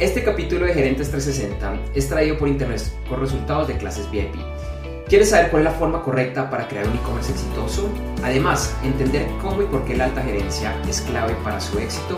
Este 0.00 0.24
capítulo 0.24 0.66
de 0.66 0.74
Gerentes 0.74 1.08
360 1.10 1.76
es 1.94 2.08
traído 2.08 2.36
por 2.36 2.48
Internet 2.48 2.82
con 3.08 3.20
resultados 3.20 3.68
de 3.68 3.76
clases 3.76 4.10
VIP. 4.10 4.34
¿Quieres 5.08 5.30
saber 5.30 5.52
cuál 5.52 5.64
es 5.64 5.72
la 5.72 5.78
forma 5.78 6.02
correcta 6.02 6.50
para 6.50 6.66
crear 6.66 6.88
un 6.88 6.96
e-commerce 6.96 7.30
exitoso? 7.30 7.88
Además, 8.24 8.74
entender 8.82 9.28
cómo 9.40 9.62
y 9.62 9.66
por 9.66 9.84
qué 9.84 9.96
la 9.96 10.06
alta 10.06 10.20
gerencia 10.22 10.74
es 10.88 11.00
clave 11.02 11.36
para 11.44 11.60
su 11.60 11.78
éxito. 11.78 12.16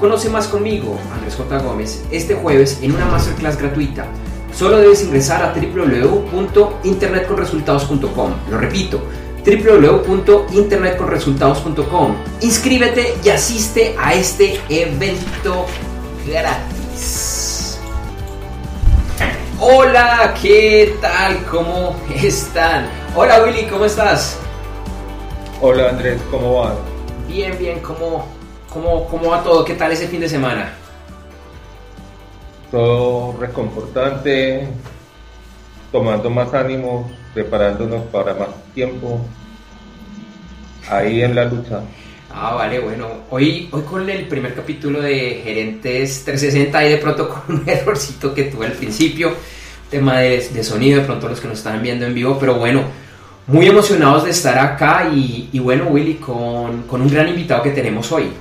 Conoce 0.00 0.28
más 0.28 0.48
conmigo, 0.48 0.98
Andrés 1.14 1.36
J. 1.36 1.56
Gómez, 1.58 2.02
este 2.10 2.34
jueves 2.34 2.80
en 2.82 2.90
una 2.92 3.06
masterclass 3.06 3.58
gratuita. 3.58 4.06
Solo 4.52 4.78
debes 4.78 5.04
ingresar 5.04 5.40
a 5.40 5.54
www.internetconresultados.com. 5.54 8.32
Lo 8.50 8.58
repito, 8.58 9.00
www.internetconresultados.com. 9.46 12.16
Inscríbete 12.40 13.14
y 13.24 13.28
asiste 13.28 13.94
a 14.00 14.14
este 14.14 14.58
evento 14.68 15.66
gratis. 16.26 16.73
Hola, 19.66 20.34
¿qué 20.42 20.94
tal? 21.00 21.42
¿Cómo 21.46 21.96
están? 22.22 22.86
Hola 23.16 23.42
Willy, 23.42 23.64
¿cómo 23.64 23.86
estás? 23.86 24.38
Hola 25.62 25.88
Andrés, 25.88 26.20
¿cómo 26.30 26.56
va? 26.56 26.74
Bien, 27.26 27.56
bien, 27.58 27.80
¿cómo, 27.80 28.26
cómo, 28.70 29.08
cómo 29.08 29.30
va 29.30 29.42
todo? 29.42 29.64
¿Qué 29.64 29.72
tal 29.72 29.90
ese 29.90 30.06
fin 30.06 30.20
de 30.20 30.28
semana? 30.28 30.74
Todo 32.70 33.38
reconfortante, 33.40 34.68
tomando 35.90 36.28
más 36.28 36.52
ánimo, 36.52 37.10
preparándonos 37.32 38.02
para 38.08 38.34
más 38.34 38.48
tiempo, 38.74 39.18
ahí 40.90 41.22
en 41.22 41.34
la 41.34 41.46
lucha. 41.46 41.80
Ah, 42.36 42.52
vale, 42.54 42.80
bueno. 42.80 43.06
Hoy, 43.30 43.68
hoy 43.70 43.82
con 43.82 44.10
el 44.10 44.26
primer 44.26 44.56
capítulo 44.56 45.00
de 45.00 45.40
Gerentes 45.44 46.24
360 46.24 46.84
y 46.84 46.90
de 46.90 46.96
pronto 46.96 47.28
con 47.46 47.60
un 47.60 47.68
errorcito 47.68 48.34
que 48.34 48.44
tuve 48.44 48.66
al 48.66 48.72
principio, 48.72 49.32
tema 49.88 50.18
de, 50.18 50.64
sonido, 50.64 50.98
de 51.00 51.06
pronto 51.06 51.28
los 51.28 51.40
que 51.40 51.46
nos 51.46 51.58
están 51.58 51.80
viendo 51.80 52.04
en 52.04 52.12
vivo, 52.12 52.36
pero 52.40 52.56
bueno, 52.56 52.82
muy 53.46 53.68
emocionados 53.68 54.24
de 54.24 54.30
estar 54.30 54.58
acá 54.58 55.08
y, 55.14 55.48
y 55.52 55.60
bueno, 55.60 55.86
Willy, 55.86 56.14
con, 56.14 56.82
con 56.82 57.02
un 57.02 57.08
gran 57.08 57.28
invitado 57.28 57.62
que 57.62 57.70
tenemos 57.70 58.10
hoy. 58.10 58.32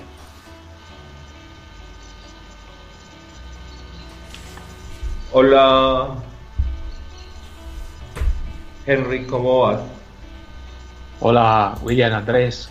Hola, 5.33 6.15
Henry, 8.87 9.25
¿cómo 9.25 9.59
vas? 9.61 9.81
Hola, 11.19 11.75
William, 11.83 12.13
Andrés, 12.13 12.69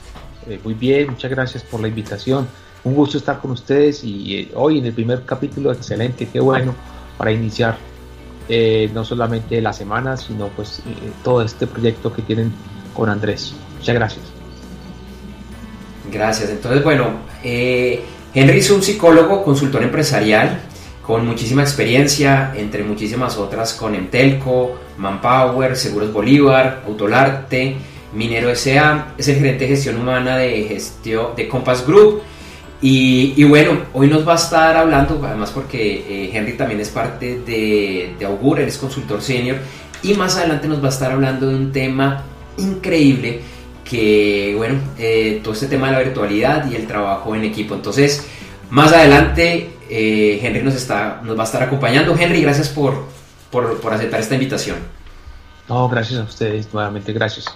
eh, 0.49 0.61
muy 0.63 0.75
bien, 0.75 1.11
muchas 1.11 1.31
gracias 1.31 1.63
por 1.63 1.81
la 1.81 1.89
invitación. 1.89 2.47
Un 2.85 2.95
gusto 2.95 3.19
estar 3.19 3.41
con 3.41 3.53
ustedes 3.53 4.03
y 4.03 4.35
eh, 4.35 4.51
hoy 4.55 4.79
en 4.79 4.87
el 4.87 4.93
primer 4.93 5.25
capítulo, 5.25 5.73
excelente, 5.73 6.29
qué 6.33 6.41
bueno 6.41 6.75
para 7.17 7.31
iniciar 7.31 7.79
eh, 8.49 8.91
no 8.93 9.05
solamente 9.05 9.61
la 9.61 9.73
semana, 9.73 10.17
sino 10.17 10.49
pues 10.49 10.83
todo 11.23 11.43
este 11.43 11.67
proyecto 11.67 12.13
que 12.13 12.23
tienen 12.23 12.53
con 12.93 13.09
Andrés. 13.09 13.55
Muchas 13.79 13.95
gracias. 13.95 14.25
Gracias. 16.11 16.51
Entonces, 16.51 16.83
bueno, 16.83 17.11
Henry 17.43 18.59
es 18.59 18.71
un 18.71 18.83
psicólogo, 18.83 19.45
consultor 19.45 19.83
empresarial 19.83 20.61
con 21.07 21.27
muchísima 21.27 21.63
experiencia, 21.63 22.53
entre 22.57 22.83
muchísimas 22.83 23.37
otras 23.37 23.75
con 23.75 23.95
Entelco, 23.95 24.79
Manpower, 24.99 25.77
Seguros 25.77 26.13
Bolívar, 26.13 26.83
Autolarte 26.87 27.77
Minero 28.15 28.51
S.A., 28.51 29.15
es 29.19 29.29
el 29.29 29.37
gerente 29.37 29.65
de 29.65 29.69
gestión 29.69 30.01
humana 30.01 30.37
de, 30.37 30.65
gestión, 30.65 31.35
de 31.37 31.49
Compass 31.49 31.87
Group. 31.87 32.23
Y, 32.85 33.45
bueno, 33.45 33.79
hoy 33.93 34.09
nos 34.09 34.27
va 34.27 34.33
a 34.33 34.37
estar 34.37 34.77
hablando, 34.77 35.21
además 35.25 35.53
porque 35.53 36.05
eh, 36.09 36.31
Henry 36.33 36.55
también 36.55 36.81
es 36.81 36.89
parte 36.89 37.39
de, 37.39 38.17
Augur, 38.27 38.59
él 38.59 38.67
es 38.67 38.77
consultor 38.77 39.23
senior, 39.23 39.59
y 40.03 40.15
más 40.15 40.37
adelante 40.37 40.67
nos 40.67 40.83
va 40.83 40.87
a 40.87 40.91
estar 40.91 41.13
hablando 41.13 41.49
de 41.49 41.55
un 41.55 41.71
tema 41.71 42.25
increíble 42.59 43.41
que, 43.85 44.55
bueno, 44.57 44.81
eh, 44.99 45.41
todo 45.45 45.55
este 45.55 45.69
tema 45.69 45.87
de 45.89 45.93
la 45.93 45.99
virtualidad 46.01 46.69
y 46.69 46.75
el 46.75 46.89
trabajo 46.89 47.37
en 47.37 47.45
equipo. 47.45 47.77
Entonces, 47.77 48.27
más 48.69 48.93
adelante 48.93 49.71
eh, 49.89 50.41
Henry 50.43 50.63
nos, 50.63 50.75
está, 50.75 51.21
nos 51.23 51.37
va 51.37 51.43
a 51.43 51.47
estar 51.47 51.63
acompañando. 51.63 52.17
Henry, 52.19 52.41
gracias 52.41 52.69
por, 52.69 53.05
por, 53.51 53.81
por 53.81 53.93
aceptar 53.93 54.21
esta 54.21 54.35
invitación. 54.35 54.79
No, 55.69 55.89
gracias 55.89 56.19
a 56.19 56.25
ustedes, 56.25 56.73
nuevamente 56.73 57.13
gracias. 57.13 57.47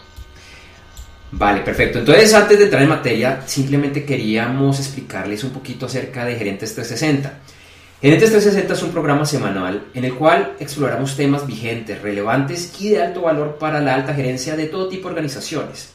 Vale, 1.39 1.61
perfecto. 1.61 1.99
Entonces, 1.99 2.33
antes 2.33 2.59
de 2.59 2.65
entrar 2.65 2.83
en 2.83 2.89
materia, 2.89 3.43
simplemente 3.45 4.07
queríamos 4.07 4.79
explicarles 4.79 5.45
un 5.45 5.51
poquito 5.51 5.85
acerca 5.85 6.25
de 6.25 6.35
Gerentes 6.35 6.75
360. 6.75 7.41
Gerentes 8.01 8.31
360 8.31 8.73
es 8.73 8.83
un 8.83 8.91
programa 8.91 9.27
semanal 9.27 9.85
en 9.93 10.07
el 10.07 10.15
cual 10.15 10.55
exploramos 10.59 11.15
temas 11.15 11.47
vigentes, 11.47 12.01
relevantes 12.01 12.81
y 12.81 12.89
de 12.89 13.03
alto 13.03 13.21
valor 13.21 13.59
para 13.59 13.83
la 13.83 13.95
alta 13.95 14.15
gerencia 14.15 14.57
de 14.57 14.65
todo 14.65 14.89
tipo 14.89 15.09
de 15.09 15.15
organizaciones. 15.15 15.91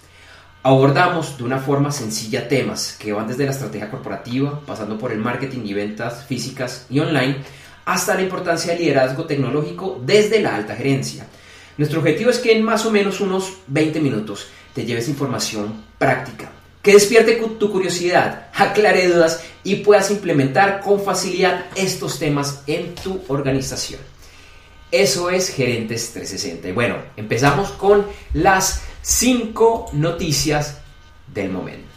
Abordamos 0.62 1.40
de 1.40 1.44
una 1.44 1.58
forma 1.58 1.92
sencilla 1.92 2.48
temas 2.48 2.96
que 3.00 3.12
van 3.12 3.28
desde 3.28 3.46
la 3.46 3.52
estrategia 3.52 3.90
corporativa, 3.90 4.62
pasando 4.64 5.00
por 5.00 5.12
el 5.12 5.18
marketing 5.18 5.66
y 5.66 5.74
ventas 5.74 6.24
físicas 6.28 6.86
y 6.88 7.00
online, 7.00 7.38
hasta 7.86 8.14
la 8.14 8.22
importancia 8.22 8.74
del 8.74 8.84
liderazgo 8.84 9.26
tecnológico 9.26 10.00
desde 10.06 10.40
la 10.40 10.56
alta 10.56 10.76
gerencia. 10.76 11.26
Nuestro 11.80 12.00
objetivo 12.00 12.30
es 12.30 12.38
que 12.38 12.52
en 12.52 12.64
más 12.64 12.86
o 12.86 12.92
menos 12.92 13.22
unos 13.22 13.54
20 13.66 14.02
minutos 14.02 14.48
te 14.74 14.86
lleves 14.86 15.10
información 15.10 15.84
práctica, 15.98 16.52
que 16.82 16.94
despierte 16.94 17.36
tu 17.36 17.72
curiosidad, 17.72 18.48
aclare 18.54 19.08
dudas 19.08 19.44
y 19.64 19.78
puedas 19.78 20.10
implementar 20.12 20.82
con 20.82 21.02
facilidad 21.02 21.66
estos 21.76 22.20
temas 22.20 22.64
en 22.68 22.96
tu 22.96 23.22
organización. 23.28 24.02
Eso 24.92 25.30
es 25.30 25.50
Gerentes 25.50 26.12
360. 26.12 26.70
Y 26.70 26.72
bueno, 26.74 26.96
empezamos 27.16 27.72
con 27.72 28.06
las 28.34 28.82
5 29.02 29.92
noticias 29.94 30.80
del 31.34 31.50
momento. 31.50 31.92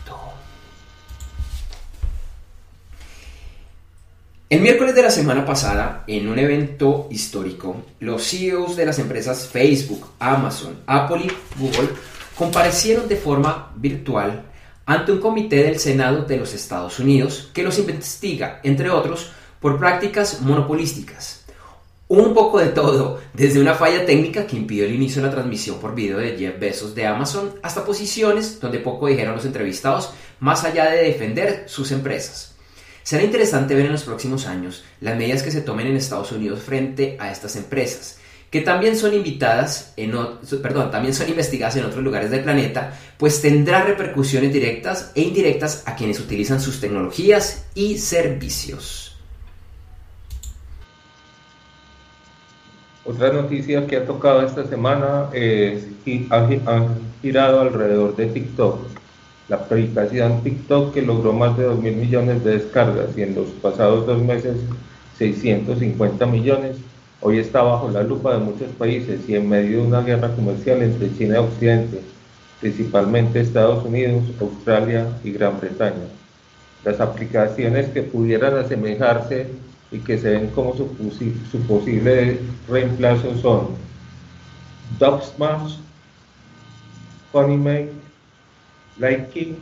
El 4.55 4.61
miércoles 4.61 4.95
de 4.95 5.03
la 5.03 5.11
semana 5.11 5.45
pasada, 5.45 6.05
en 6.07 6.29
un 6.29 6.39
evento 6.39 7.09
histórico, 7.11 7.83
los 7.99 8.23
CEOs 8.31 8.77
de 8.77 8.87
las 8.87 9.01
empresas 9.01 9.49
Facebook, 9.49 10.11
Amazon, 10.21 10.79
Apple 10.87 11.23
y 11.25 11.61
Google 11.61 11.89
comparecieron 12.37 13.09
de 13.09 13.17
forma 13.17 13.73
virtual 13.77 14.45
ante 14.87 15.13
un 15.13 15.21
comité 15.21 15.63
del 15.63 15.79
Senado 15.79 16.25
de 16.25 16.37
los 16.37 16.53
Estados 16.53 16.99
Unidos 16.99 17.51
que 17.55 17.63
los 17.63 17.79
investiga, 17.79 18.61
entre 18.63 18.91
otros, 18.91 19.31
por 19.61 19.79
prácticas 19.79 20.41
monopolísticas. 20.43 21.45
Un 22.07 22.35
poco 22.35 22.59
de 22.59 22.67
todo, 22.67 23.21
desde 23.33 23.61
una 23.61 23.75
falla 23.75 24.05
técnica 24.05 24.47
que 24.47 24.57
impidió 24.57 24.85
el 24.85 24.95
inicio 24.95 25.23
de 25.23 25.29
la 25.29 25.35
transmisión 25.35 25.79
por 25.79 25.95
video 25.95 26.19
de 26.19 26.37
Jeff 26.37 26.61
Bezos 26.61 26.95
de 26.95 27.07
Amazon 27.07 27.55
hasta 27.63 27.85
posiciones 27.85 28.61
donde 28.61 28.79
poco 28.79 29.07
dijeron 29.07 29.37
los 29.37 29.47
entrevistados 29.47 30.11
más 30.39 30.65
allá 30.65 30.91
de 30.91 31.05
defender 31.05 31.65
sus 31.67 31.93
empresas. 31.93 32.55
Será 33.03 33.23
interesante 33.23 33.75
ver 33.75 33.87
en 33.87 33.93
los 33.93 34.05
próximos 34.05 34.47
años 34.47 34.85
las 35.01 35.17
medidas 35.17 35.43
que 35.43 35.51
se 35.51 35.63
tomen 35.63 35.87
en 35.87 35.97
Estados 35.97 36.33
Unidos 36.33 36.61
frente 36.63 37.17
a 37.19 37.31
estas 37.31 37.57
empresas 37.57 38.19
que 38.55 38.61
también 38.61 38.97
son 38.97 39.13
invitadas, 39.13 39.93
en, 39.97 40.13
perdón, 40.63 40.93
también 40.93 41.13
son 41.13 41.29
investigadas 41.29 41.75
en 41.75 41.87
otros 41.87 42.05
lugares 42.05 42.31
del 42.31 42.45
planeta, 42.45 42.97
pues 43.19 43.43
tendrá 43.43 43.83
repercusiones 43.83 44.53
directas 44.53 45.11
e 45.17 45.23
indirectas 45.23 45.83
a 45.87 45.97
quienes 45.97 46.21
utilizan 46.21 46.61
sus 46.61 46.81
tecnologías 46.81 47.67
y 47.75 47.99
servicios. 47.99 49.19
Otra 53.05 53.33
noticia 53.33 53.89
que 53.89 53.97
ha 53.97 54.07
tocado 54.07 54.47
esta 54.47 54.65
semana 54.69 55.31
es 55.33 55.87
que 56.05 56.25
han 56.31 56.95
girado 57.23 57.61
alrededor 57.61 58.15
de 58.15 58.27
TikTok. 58.27 58.87
La 59.49 59.57
aplicación 59.57 60.45
TikTok 60.45 60.95
que 60.95 61.03
logró 61.03 61.33
más 61.33 61.59
de 61.59 61.65
2 61.65 61.81
mil 61.81 61.97
millones 61.97 62.45
de 62.45 62.59
descargas 62.59 63.19
y 63.19 63.23
en 63.23 63.35
los 63.35 63.49
pasados 63.61 64.07
dos 64.07 64.23
meses 64.23 64.59
650 65.19 66.25
millones 66.27 66.77
hoy 67.27 67.39
está 67.39 67.63
bajo 67.63 67.89
la 67.89 68.03
lupa 68.03 68.35
de 68.35 68.45
muchos 68.45 68.69
países 68.73 69.27
y 69.27 69.35
en 69.35 69.49
medio 69.49 69.79
de 69.79 69.87
una 69.87 70.03
guerra 70.03 70.35
comercial 70.37 70.83
entre 70.83 71.11
China 71.17 71.37
y 71.37 71.39
Occidente, 71.39 72.03
principalmente 72.61 73.41
Estados 73.41 73.83
Unidos, 73.83 74.25
Australia 74.39 75.07
y 75.25 75.33
Gran 75.33 75.59
Bretaña. 75.59 76.05
Las 76.85 77.01
aplicaciones 77.01 77.89
que 77.89 78.03
pudieran 78.03 78.59
asemejarse 78.59 79.47
y 79.91 80.01
que 80.01 80.19
se 80.19 80.33
ven 80.33 80.49
como 80.49 80.77
su, 80.77 80.87
posible 81.67 82.41
reemplazo 82.69 83.35
son 83.39 83.69
Dubsmash, 84.99 85.79
Funimate, 87.33 87.93
Liking, 88.99 89.57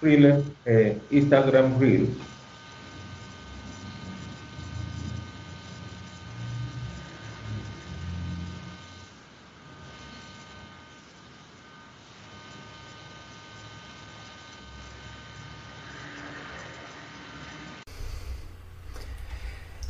Thriller, 0.00 0.40
e 0.64 0.98
Instagram 1.10 1.80
Reels. 1.80 2.10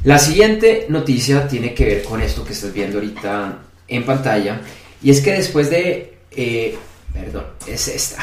La 0.04 0.18
siguiente 0.18 0.86
noticia 0.88 1.46
tiene 1.46 1.74
que 1.74 1.84
ver 1.84 2.02
con 2.02 2.20
esto 2.20 2.44
que 2.44 2.54
estás 2.54 2.72
viendo 2.72 2.98
ahorita 2.98 3.58
en 3.86 4.04
pantalla 4.04 4.60
y 5.00 5.10
es 5.10 5.20
que 5.20 5.32
después 5.32 5.70
de... 5.70 6.14
Eh, 6.32 6.76
perdón, 7.12 7.44
es 7.68 7.86
esta. 7.86 8.20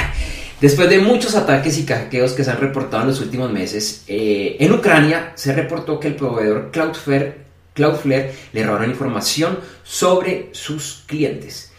después 0.60 0.90
de 0.90 0.98
muchos 0.98 1.36
ataques 1.36 1.78
y 1.78 1.86
hackeos 1.86 2.32
que 2.32 2.42
se 2.42 2.50
han 2.50 2.58
reportado 2.58 3.04
en 3.04 3.10
los 3.10 3.20
últimos 3.20 3.52
meses, 3.52 4.02
eh, 4.08 4.56
en 4.58 4.72
Ucrania 4.72 5.32
se 5.36 5.52
reportó 5.52 6.00
que 6.00 6.08
el 6.08 6.16
proveedor 6.16 6.72
Cloudflare, 6.72 7.36
Cloudflare 7.72 8.34
le 8.52 8.64
robaron 8.64 8.90
información 8.90 9.60
sobre 9.84 10.48
sus 10.50 11.04
clientes. 11.06 11.70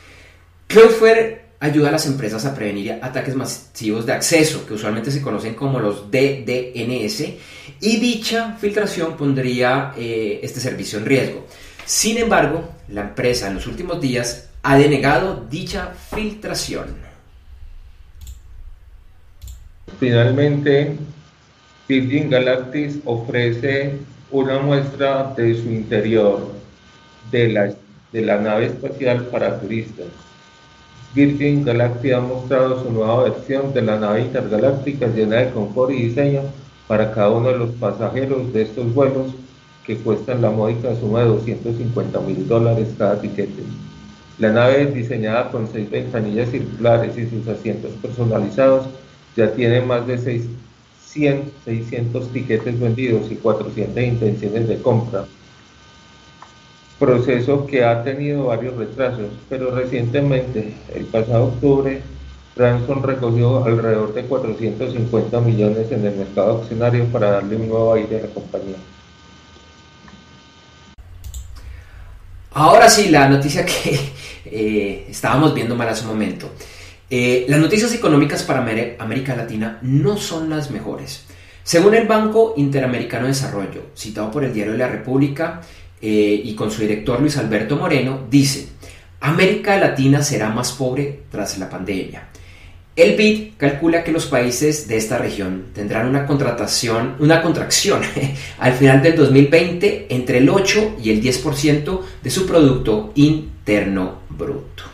Cloudflare 0.67 1.42
ayuda 1.63 1.88
a 1.88 1.92
las 1.94 2.06
empresas 2.07 2.45
a 2.45 2.54
prevenir 2.54 3.00
ataques 3.01 3.36
masivos 3.36 4.06
de 4.06 4.12
acceso, 4.12 4.65
que 4.68 4.74
usualmente 4.74 5.12
se 5.12 5.21
conocen 5.21 5.56
como 5.56 5.80
los 5.80 6.12
DDNS, 6.12 7.21
y 7.80 7.98
dicha 8.01 8.57
filtración 8.60 9.15
pondría 9.15 9.94
eh, 9.98 10.42
este 10.44 10.60
servicio 10.60 11.00
en 11.00 11.06
riesgo. 11.06 11.48
Sin 11.86 12.18
embargo, 12.18 12.69
la 12.89 13.01
empresa 13.01 13.48
en 13.48 13.56
los 13.56 13.65
últimos 13.65 14.01
días 14.01 14.50
ha 14.62 14.77
denegado 14.77 15.48
dicha 15.50 15.94
filtración. 16.13 16.98
Finalmente, 20.01 20.98
Virgin 21.88 22.30
Galactic 22.30 23.01
ofrece 23.06 24.00
una 24.31 24.60
muestra 24.60 25.33
de 25.38 25.56
su 25.56 25.69
interior 25.69 26.51
de 27.31 27.48
la, 27.48 27.74
de 28.12 28.21
la 28.21 28.38
nave 28.38 28.65
espacial 28.65 29.27
para 29.27 29.62
turistas. 29.62 30.07
Virgin 31.15 31.63
Galactic 31.63 32.12
ha 32.13 32.21
mostrado 32.21 32.83
su 32.83 32.92
nueva 32.92 33.25
versión 33.25 33.71
de 33.71 33.83
la 33.83 34.00
nave 34.00 34.21
intergaláctica 34.21 35.06
llena 35.06 35.36
de 35.36 35.51
confort 35.51 35.92
y 35.92 36.07
diseño 36.07 36.42
para 36.88 37.12
cada 37.12 37.30
uno 37.30 37.50
de 37.50 37.57
los 37.60 37.69
pasajeros 37.74 38.51
de 38.51 38.63
estos 38.63 38.92
vuelos 38.95 39.27
que 39.86 39.98
cuestan 39.98 40.42
la 40.42 40.50
módica 40.50 40.95
suma 40.95 41.19
de 41.19 41.27
250 41.27 42.19
mil 42.21 42.48
dólares 42.48 42.88
cada 42.98 43.21
tiquete. 43.21 43.62
La 44.39 44.51
nave 44.51 44.81
es 44.81 44.94
diseñada 44.95 45.51
con 45.51 45.68
seis 45.71 45.88
ventanillas 45.92 46.50
circulares 46.50 47.15
y 47.15 47.30
sus 47.30 47.48
asientos 47.48 47.92
personalizados 48.01 48.88
ya 49.36 49.51
tiene 49.51 49.81
más 49.81 50.07
de 50.07 50.18
600, 50.18 51.54
600 51.63 52.30
tiquetes 52.30 52.80
vendidos 52.80 53.31
y 53.31 53.36
400 53.36 54.04
intenciones 54.04 54.68
de 54.68 54.81
compra 54.81 55.25
proceso 57.03 57.65
que 57.67 57.83
ha 57.83 58.01
tenido 58.01 58.45
varios 58.45 58.77
retrasos, 58.77 59.27
pero 59.50 59.71
recientemente, 59.75 60.73
el 60.95 61.05
pasado 61.05 61.45
octubre, 61.45 62.01
Branson 62.55 63.03
recogió 63.03 63.65
alrededor 63.65 64.13
de 64.13 64.23
450 64.23 65.41
millones 65.41 65.91
en 65.91 66.05
el 66.05 66.15
mercado 66.15 66.61
accionario 66.61 67.05
para 67.05 67.31
darle 67.31 67.57
un 67.57 67.67
nuevo 67.67 67.94
aire 67.94 68.19
a 68.19 68.21
la 68.21 68.33
compañía. 68.33 68.77
Ahora 72.51 72.89
sí, 72.89 73.09
la 73.09 73.27
noticia 73.27 73.65
que 73.65 74.00
eh, 74.45 75.07
estábamos 75.09 75.53
viendo 75.53 75.75
mal 75.75 75.89
hace 75.89 76.03
un 76.03 76.09
momento. 76.09 76.51
Eh, 77.09 77.45
las 77.50 77.59
noticias 77.59 77.94
económicas 77.94 78.44
para 78.44 78.59
América 79.00 79.35
Latina 79.35 79.79
no 79.81 80.15
son 80.15 80.50
las 80.50 80.71
mejores. 80.71 81.25
Según 81.63 81.95
el 81.95 82.07
Banco 82.07 82.53
Interamericano 82.57 83.23
de 83.23 83.29
Desarrollo, 83.29 83.83
citado 83.95 84.29
por 84.31 84.44
el 84.44 84.53
Diario 84.53 84.73
de 84.73 84.79
la 84.79 84.89
República, 84.89 85.61
eh, 86.05 86.41
y 86.44 86.53
con 86.53 86.69
su 86.69 86.81
director 86.81 87.21
Luis 87.21 87.38
Alberto 87.38 87.77
Moreno, 87.77 88.27
dice, 88.29 88.67
América 89.21 89.77
Latina 89.77 90.21
será 90.21 90.50
más 90.50 90.73
pobre 90.73 91.21
tras 91.31 91.57
la 91.57 91.69
pandemia. 91.69 92.27
El 92.94 93.15
BID 93.15 93.53
calcula 93.55 94.03
que 94.03 94.11
los 94.11 94.25
países 94.25 94.89
de 94.89 94.97
esta 94.97 95.17
región 95.17 95.67
tendrán 95.73 96.09
una 96.09 96.25
contratación, 96.25 97.15
una 97.19 97.41
contracción 97.41 98.01
al 98.59 98.73
final 98.73 99.01
del 99.01 99.15
2020 99.15 100.07
entre 100.09 100.39
el 100.39 100.50
8 100.50 100.97
y 101.01 101.09
el 101.11 101.21
10% 101.23 102.01
de 102.21 102.29
su 102.29 102.45
producto 102.45 103.13
interno 103.15 104.23
bruto. 104.29 104.92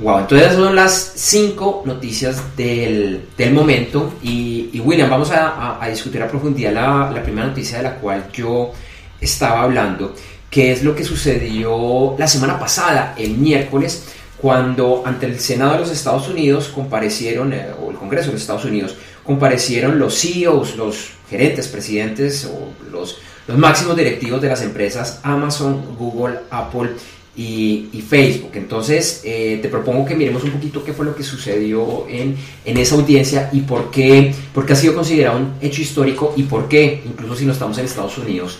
Wow, 0.00 0.20
entonces 0.20 0.54
son 0.54 0.74
las 0.74 1.12
cinco 1.14 1.82
noticias 1.86 2.56
del, 2.56 3.28
momento. 3.52 4.14
Y, 4.22 4.80
William, 4.80 5.08
vamos 5.08 5.30
a, 5.30 5.78
discutir 5.88 6.20
a 6.20 6.28
profundidad 6.28 6.72
la, 6.72 7.10
la, 7.14 7.22
primera 7.22 7.46
noticia 7.46 7.78
de 7.78 7.84
la 7.84 7.94
cual 7.96 8.28
yo 8.32 8.72
estaba 9.20 9.62
hablando, 9.62 10.12
que 10.50 10.72
es 10.72 10.82
lo 10.82 10.96
que 10.96 11.04
sucedió 11.04 12.16
la 12.18 12.26
semana 12.26 12.58
pasada, 12.58 13.14
el 13.16 13.38
miércoles, 13.38 14.08
cuando 14.36 15.04
ante 15.06 15.26
el 15.26 15.38
Senado 15.38 15.74
de 15.74 15.78
los 15.80 15.90
Estados 15.90 16.28
Unidos 16.28 16.72
comparecieron, 16.74 17.52
eh, 17.52 17.68
o 17.80 17.92
el 17.92 17.96
Congreso 17.96 18.26
de 18.26 18.32
los 18.32 18.42
Estados 18.42 18.64
Unidos, 18.64 18.96
comparecieron 19.22 20.00
los 20.00 20.20
CEOs, 20.20 20.76
los 20.76 21.10
gerentes, 21.30 21.68
presidentes 21.68 22.44
o 22.46 22.90
los, 22.90 23.18
los 23.46 23.56
máximos 23.56 23.96
directivos 23.96 24.42
de 24.42 24.48
las 24.48 24.60
empresas 24.62 25.20
Amazon, 25.22 25.96
Google, 25.96 26.40
Apple 26.50 26.90
y, 27.36 28.04
Facebook. 28.08 28.52
Entonces, 28.54 29.22
eh, 29.24 29.58
te 29.60 29.68
propongo 29.68 30.04
que 30.04 30.14
miremos 30.14 30.44
un 30.44 30.52
poquito 30.52 30.84
qué 30.84 30.92
fue 30.92 31.04
lo 31.04 31.14
que 31.14 31.22
sucedió 31.22 32.06
en, 32.08 32.36
en, 32.64 32.76
esa 32.76 32.94
audiencia 32.94 33.50
y 33.52 33.62
por 33.62 33.90
qué, 33.90 34.34
ha 34.54 34.76
sido 34.76 34.94
considerado 34.94 35.38
un 35.38 35.54
hecho 35.60 35.82
histórico 35.82 36.34
y 36.36 36.44
por 36.44 36.68
qué, 36.68 37.02
incluso 37.04 37.34
si 37.34 37.46
no 37.46 37.52
estamos 37.52 37.76
en 37.78 37.86
Estados 37.86 38.16
Unidos, 38.18 38.58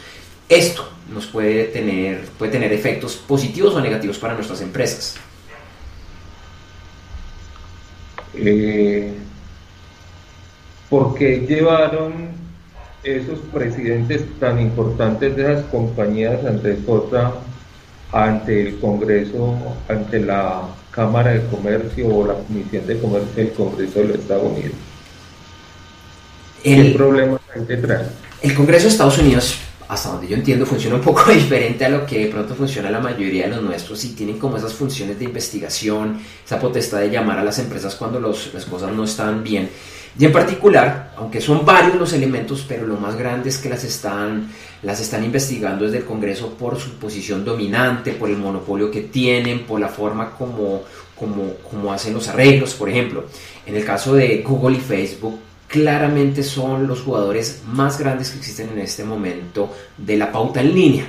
esto 0.48 0.88
nos 1.12 1.26
puede 1.26 1.64
tener, 1.64 2.22
puede 2.38 2.52
tener 2.52 2.72
efectos 2.72 3.16
positivos 3.16 3.74
o 3.74 3.80
negativos 3.80 4.18
para 4.18 4.34
nuestras 4.34 4.60
empresas. 4.60 5.16
Eh, 8.34 9.12
¿Por 10.90 11.14
qué 11.14 11.44
llevaron 11.48 12.12
esos 13.04 13.38
presidentes 13.52 14.22
tan 14.40 14.60
importantes 14.60 15.36
de 15.36 15.42
esas 15.42 15.64
compañías 15.66 16.44
ante 16.44 16.78
otra 16.86 17.34
ante 18.14 18.68
el 18.68 18.78
Congreso, 18.78 19.56
ante 19.88 20.20
la 20.20 20.62
Cámara 20.92 21.32
de 21.32 21.44
Comercio 21.48 22.06
o 22.08 22.26
la 22.26 22.34
Comisión 22.34 22.86
de 22.86 22.98
Comercio 23.00 23.34
del 23.34 23.52
Congreso 23.52 23.98
de 23.98 24.04
los 24.04 24.18
Estados 24.18 24.44
Unidos. 24.44 24.72
El, 26.62 26.92
¿Qué 26.92 26.96
problemas 26.96 27.40
hay 27.52 27.64
detrás? 27.64 28.06
El 28.40 28.54
Congreso 28.54 28.84
de 28.84 28.90
Estados 28.90 29.18
Unidos, 29.18 29.56
hasta 29.88 30.10
donde 30.10 30.28
yo 30.28 30.36
entiendo, 30.36 30.64
funciona 30.64 30.94
un 30.94 31.02
poco 31.02 31.28
diferente 31.32 31.84
a 31.84 31.88
lo 31.88 32.06
que 32.06 32.26
de 32.26 32.26
pronto 32.30 32.54
funciona 32.54 32.88
la 32.88 33.00
mayoría 33.00 33.48
de 33.48 33.56
los 33.56 33.64
nuestros 33.64 34.04
y 34.04 34.10
tienen 34.10 34.38
como 34.38 34.58
esas 34.58 34.74
funciones 34.74 35.18
de 35.18 35.24
investigación, 35.24 36.20
esa 36.44 36.60
potestad 36.60 37.00
de 37.00 37.10
llamar 37.10 37.40
a 37.40 37.44
las 37.44 37.58
empresas 37.58 37.96
cuando 37.96 38.20
los, 38.20 38.54
las 38.54 38.64
cosas 38.64 38.92
no 38.92 39.02
están 39.02 39.42
bien. 39.42 39.68
Y 40.18 40.24
en 40.24 40.32
particular, 40.32 41.12
aunque 41.16 41.40
son 41.40 41.64
varios 41.64 41.96
los 41.96 42.12
elementos, 42.12 42.64
pero 42.68 42.86
lo 42.86 42.96
más 42.96 43.16
grande 43.16 43.48
es 43.48 43.58
que 43.58 43.68
las 43.68 43.82
están, 43.82 44.48
las 44.82 45.00
están 45.00 45.24
investigando 45.24 45.84
desde 45.84 45.98
el 45.98 46.04
Congreso 46.04 46.50
por 46.54 46.78
su 46.78 46.90
posición 46.92 47.44
dominante, 47.44 48.12
por 48.12 48.30
el 48.30 48.36
monopolio 48.36 48.90
que 48.90 49.02
tienen, 49.02 49.64
por 49.64 49.80
la 49.80 49.88
forma 49.88 50.30
como, 50.30 50.82
como, 51.16 51.54
como 51.68 51.92
hacen 51.92 52.14
los 52.14 52.28
arreglos. 52.28 52.74
Por 52.74 52.88
ejemplo, 52.88 53.24
en 53.66 53.74
el 53.74 53.84
caso 53.84 54.14
de 54.14 54.42
Google 54.46 54.76
y 54.76 54.80
Facebook, 54.80 55.38
claramente 55.66 56.44
son 56.44 56.86
los 56.86 57.00
jugadores 57.00 57.62
más 57.66 57.98
grandes 57.98 58.30
que 58.30 58.38
existen 58.38 58.68
en 58.68 58.78
este 58.78 59.02
momento 59.02 59.72
de 59.98 60.16
la 60.16 60.30
pauta 60.30 60.60
en 60.60 60.72
línea. 60.72 61.06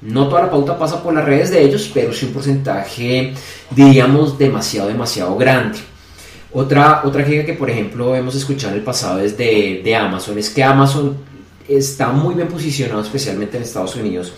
No 0.00 0.28
toda 0.28 0.42
la 0.42 0.50
pauta 0.50 0.78
pasa 0.78 1.02
por 1.02 1.12
las 1.12 1.24
redes 1.24 1.50
de 1.50 1.62
ellos, 1.62 1.90
pero 1.92 2.14
sí 2.14 2.26
un 2.26 2.32
porcentaje, 2.32 3.34
diríamos, 3.70 4.38
demasiado, 4.38 4.88
demasiado 4.88 5.36
grande. 5.36 5.80
Otra, 6.52 7.02
otra 7.04 7.24
queja 7.24 7.44
que, 7.44 7.52
por 7.52 7.68
ejemplo, 7.68 8.16
hemos 8.16 8.34
escuchado 8.34 8.72
en 8.72 8.78
el 8.78 8.84
pasado 8.84 9.20
es 9.20 9.36
de, 9.36 9.94
Amazon, 9.94 10.38
es 10.38 10.48
que 10.48 10.64
Amazon 10.64 11.16
está 11.68 12.08
muy 12.10 12.34
bien 12.34 12.48
posicionado, 12.48 13.02
especialmente 13.02 13.58
en 13.58 13.62
Estados 13.62 13.96
Unidos. 13.96 14.32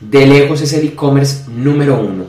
De 0.00 0.26
lejos 0.26 0.60
es 0.60 0.72
el 0.72 0.88
e-commerce 0.88 1.44
número 1.48 2.00
uno. 2.00 2.24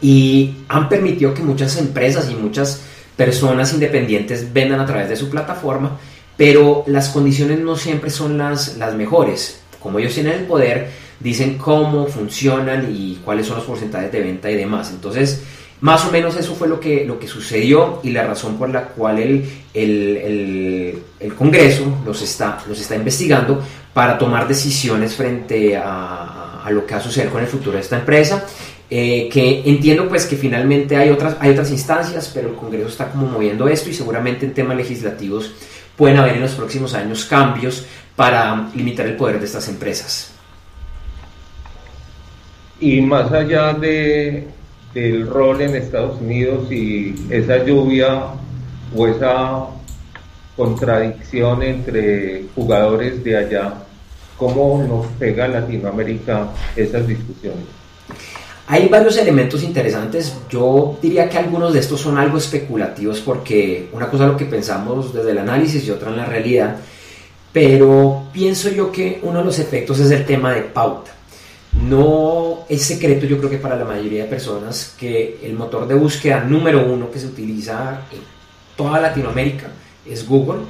Y 0.00 0.54
han 0.68 0.88
permitido 0.88 1.34
que 1.34 1.42
muchas 1.42 1.76
empresas 1.76 2.30
y 2.30 2.34
muchas 2.34 2.80
personas 3.14 3.74
independientes 3.74 4.50
vendan 4.50 4.80
a 4.80 4.86
través 4.86 5.10
de 5.10 5.16
su 5.16 5.28
plataforma, 5.28 5.98
pero 6.38 6.84
las 6.86 7.10
condiciones 7.10 7.60
no 7.60 7.76
siempre 7.76 8.08
son 8.08 8.38
las, 8.38 8.78
las 8.78 8.94
mejores. 8.94 9.60
Como 9.78 9.98
ellos 9.98 10.14
tienen 10.14 10.32
el 10.32 10.44
poder, 10.46 10.88
dicen 11.20 11.58
cómo 11.58 12.06
funcionan 12.06 12.90
y 12.90 13.16
cuáles 13.22 13.46
son 13.46 13.56
los 13.56 13.66
porcentajes 13.66 14.10
de 14.10 14.20
venta 14.20 14.50
y 14.50 14.56
demás. 14.56 14.90
Entonces, 14.90 15.42
más 15.80 16.04
o 16.04 16.10
menos 16.10 16.36
eso 16.36 16.54
fue 16.54 16.68
lo 16.68 16.78
que, 16.78 17.04
lo 17.04 17.18
que 17.18 17.26
sucedió 17.26 18.00
y 18.02 18.10
la 18.10 18.26
razón 18.26 18.58
por 18.58 18.68
la 18.68 18.84
cual 18.84 19.18
el, 19.18 19.48
el, 19.72 20.98
el, 21.18 21.34
Congreso 21.34 22.00
los 22.04 22.20
está, 22.20 22.58
los 22.68 22.78
está 22.78 22.96
investigando 22.96 23.62
para 23.94 24.18
tomar 24.18 24.46
decisiones 24.46 25.14
frente 25.14 25.76
a, 25.76 26.62
a, 26.62 26.70
lo 26.70 26.84
que 26.84 26.94
va 26.94 27.00
a 27.00 27.02
suceder 27.02 27.30
con 27.30 27.40
el 27.40 27.46
futuro 27.46 27.76
de 27.76 27.82
esta 27.82 27.98
empresa. 27.98 28.46
Eh, 28.92 29.28
que 29.32 29.62
entiendo 29.66 30.08
pues 30.08 30.26
que 30.26 30.36
finalmente 30.36 30.96
hay 30.96 31.10
otras, 31.10 31.36
hay 31.38 31.52
otras 31.52 31.70
instancias, 31.70 32.30
pero 32.34 32.48
el 32.48 32.56
Congreso 32.56 32.88
está 32.88 33.08
como 33.10 33.28
moviendo 33.28 33.68
esto 33.68 33.88
y 33.88 33.94
seguramente 33.94 34.44
en 34.44 34.52
temas 34.52 34.76
legislativos 34.76 35.52
pueden 35.96 36.18
haber 36.18 36.34
en 36.34 36.42
los 36.42 36.52
próximos 36.52 36.92
años 36.94 37.24
cambios 37.24 37.86
para 38.16 38.68
limitar 38.74 39.06
el 39.06 39.16
poder 39.16 39.38
de 39.38 39.46
estas 39.46 39.68
empresas. 39.68 40.32
Y 42.80 43.00
más 43.00 43.30
allá 43.30 43.72
de 43.74 44.48
el 44.94 45.26
rol 45.26 45.60
en 45.60 45.76
Estados 45.76 46.20
Unidos 46.20 46.70
y 46.70 47.14
esa 47.30 47.64
lluvia 47.64 48.22
o 48.96 49.06
esa 49.06 49.66
contradicción 50.56 51.62
entre 51.62 52.44
jugadores 52.54 53.22
de 53.22 53.36
allá. 53.36 53.74
¿Cómo 54.36 54.82
nos 54.82 55.06
pega 55.18 55.44
a 55.44 55.48
Latinoamérica 55.48 56.48
esas 56.74 57.06
discusiones? 57.06 57.64
Hay 58.66 58.88
varios 58.88 59.16
elementos 59.16 59.62
interesantes. 59.62 60.34
Yo 60.48 60.96
diría 61.02 61.28
que 61.28 61.38
algunos 61.38 61.72
de 61.72 61.80
estos 61.80 62.00
son 62.00 62.16
algo 62.18 62.38
especulativos 62.38 63.20
porque 63.20 63.88
una 63.92 64.08
cosa 64.08 64.24
es 64.24 64.30
lo 64.30 64.36
que 64.36 64.44
pensamos 64.44 65.12
desde 65.12 65.32
el 65.32 65.38
análisis 65.38 65.84
y 65.86 65.90
otra 65.90 66.10
en 66.10 66.16
la 66.16 66.24
realidad. 66.24 66.76
Pero 67.52 68.24
pienso 68.32 68.70
yo 68.70 68.92
que 68.92 69.18
uno 69.22 69.40
de 69.40 69.44
los 69.44 69.58
efectos 69.58 69.98
es 69.98 70.10
el 70.12 70.24
tema 70.24 70.54
de 70.54 70.62
pauta. 70.62 71.10
No 71.72 72.64
es 72.68 72.82
secreto, 72.82 73.26
yo 73.26 73.38
creo 73.38 73.50
que 73.50 73.58
para 73.58 73.76
la 73.76 73.84
mayoría 73.84 74.24
de 74.24 74.28
personas, 74.28 74.94
que 74.98 75.38
el 75.42 75.54
motor 75.54 75.86
de 75.86 75.94
búsqueda 75.94 76.40
número 76.40 76.84
uno 76.84 77.10
que 77.10 77.18
se 77.18 77.26
utiliza 77.26 78.02
en 78.10 78.20
toda 78.76 79.00
Latinoamérica 79.00 79.68
es 80.06 80.26
Google. 80.26 80.60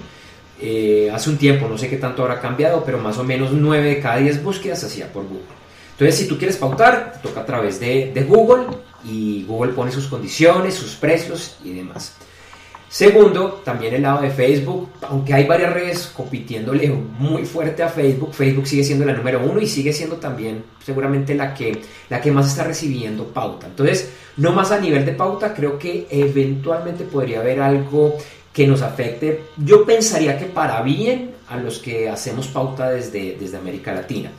Eh, 0.61 1.11
hace 1.13 1.31
un 1.31 1.39
tiempo, 1.39 1.69
no 1.69 1.79
sé 1.79 1.89
qué 1.89 1.97
tanto 1.97 2.23
habrá 2.23 2.41
cambiado, 2.41 2.85
pero 2.85 2.99
más 2.99 3.17
o 3.19 3.25
menos 3.25 3.53
9 3.53 3.89
de 3.89 4.01
cada 4.01 4.19
10 4.19 4.43
búsquedas 4.43 4.81
se 4.81 4.87
hacía 4.87 5.13
por 5.13 5.25
Google. 5.25 5.61
Entonces, 5.93 6.19
si 6.19 6.27
tú 6.29 6.39
quieres 6.39 6.57
pautar, 6.57 7.13
te 7.13 7.29
toca 7.29 7.41
a 7.41 7.47
través 7.47 7.81
de, 7.81 8.13
Google 8.29 8.67
y 9.05 9.45
Google 9.45 9.73
pone 9.73 9.91
sus 9.91 10.07
condiciones, 10.07 10.75
sus 10.75 10.95
precios 10.95 11.57
y 11.65 11.73
demás. 11.73 12.15
Segundo, 12.91 13.63
también 13.65 13.95
el 13.95 14.03
lado 14.03 14.21
de 14.21 14.31
Facebook, 14.31 14.89
aunque 15.03 15.33
hay 15.33 15.47
varias 15.47 15.73
redes 15.73 16.13
compitiéndole 16.13 16.89
muy 16.91 17.45
fuerte 17.45 17.85
a 17.85 17.89
Facebook, 17.89 18.35
Facebook 18.35 18.67
sigue 18.67 18.83
siendo 18.83 19.05
la 19.05 19.13
número 19.13 19.41
uno 19.41 19.61
y 19.61 19.69
sigue 19.69 19.93
siendo 19.93 20.17
también 20.17 20.65
seguramente 20.85 21.37
la 21.37 21.55
que, 21.55 21.83
la 22.09 22.21
que 22.21 22.33
más 22.33 22.49
está 22.49 22.65
recibiendo 22.65 23.27
pauta. 23.27 23.69
Entonces, 23.69 24.11
no 24.39 24.51
más 24.51 24.73
a 24.73 24.81
nivel 24.81 25.07
de 25.07 25.13
pauta, 25.13 25.55
creo 25.55 25.79
que 25.79 26.09
eventualmente 26.11 27.05
podría 27.05 27.39
haber 27.39 27.61
algo 27.61 28.19
que 28.53 28.67
nos 28.67 28.83
afecte. 28.83 29.45
Yo 29.57 29.85
pensaría 29.85 30.37
que 30.37 30.47
para 30.47 30.83
bien 30.83 31.31
a 31.49 31.59
los 31.59 31.79
que 31.79 32.09
hacemos 32.09 32.49
pauta 32.49 32.91
desde, 32.91 33.37
desde 33.39 33.57
América 33.57 33.93
Latina. 33.93 34.33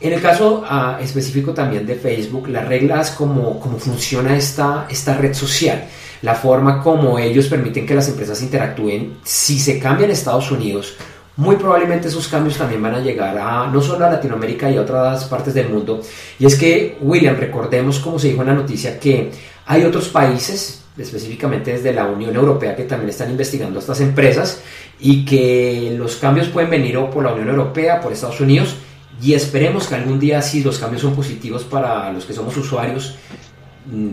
En 0.00 0.12
el 0.12 0.20
caso 0.20 0.64
ah, 0.66 0.98
específico 1.00 1.54
también 1.54 1.86
de 1.86 1.94
Facebook, 1.94 2.48
las 2.48 2.66
reglas 2.66 3.12
como, 3.12 3.60
cómo 3.60 3.78
funciona 3.78 4.36
esta, 4.36 4.88
esta 4.90 5.16
red 5.16 5.32
social, 5.32 5.84
la 6.22 6.34
forma 6.34 6.82
como 6.82 7.18
ellos 7.18 7.46
permiten 7.46 7.86
que 7.86 7.94
las 7.94 8.08
empresas 8.08 8.40
interactúen, 8.42 9.18
si 9.24 9.58
se 9.58 9.78
cambia 9.78 10.06
en 10.06 10.12
Estados 10.12 10.50
Unidos, 10.50 10.96
muy 11.36 11.56
probablemente 11.56 12.08
esos 12.08 12.28
cambios 12.28 12.56
también 12.56 12.82
van 12.82 12.94
a 12.94 13.00
llegar 13.00 13.36
a 13.38 13.66
no 13.66 13.80
solo 13.80 14.06
a 14.06 14.10
Latinoamérica 14.10 14.70
y 14.70 14.76
a 14.76 14.82
otras 14.82 15.24
partes 15.24 15.54
del 15.54 15.68
mundo. 15.68 16.00
Y 16.38 16.46
es 16.46 16.56
que, 16.56 16.98
William, 17.00 17.36
recordemos 17.36 17.98
como 17.98 18.18
se 18.18 18.28
dijo 18.28 18.42
en 18.42 18.48
la 18.48 18.54
noticia 18.54 19.00
que 19.00 19.30
hay 19.66 19.84
otros 19.84 20.08
países, 20.08 20.84
específicamente 20.96 21.72
desde 21.72 21.92
la 21.92 22.06
Unión 22.06 22.36
Europea, 22.36 22.76
que 22.76 22.84
también 22.84 23.10
están 23.10 23.30
investigando 23.30 23.78
estas 23.78 24.00
empresas 24.00 24.60
y 25.00 25.24
que 25.24 25.94
los 25.98 26.16
cambios 26.16 26.48
pueden 26.48 26.70
venir 26.70 26.96
o 26.98 27.10
por 27.10 27.24
la 27.24 27.32
Unión 27.32 27.48
Europea, 27.48 28.00
por 28.00 28.12
Estados 28.12 28.40
Unidos, 28.40 28.76
y 29.20 29.34
esperemos 29.34 29.86
que 29.86 29.94
algún 29.94 30.20
día 30.20 30.42
si 30.42 30.62
los 30.62 30.78
cambios 30.78 31.02
son 31.02 31.14
positivos 31.14 31.64
para 31.64 32.12
los 32.12 32.26
que 32.26 32.32
somos 32.32 32.56
usuarios 32.56 33.16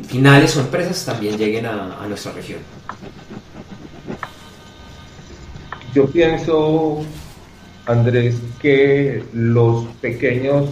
finales 0.07 0.55
o 0.57 0.61
empresas 0.61 1.05
también 1.05 1.37
lleguen 1.37 1.65
a, 1.65 2.05
nuestra 2.07 2.31
región. 2.31 2.59
Yo 5.93 6.07
pienso, 6.07 7.03
Andrés, 7.85 8.35
que 8.61 9.23
los 9.33 9.85
pequeños 10.01 10.69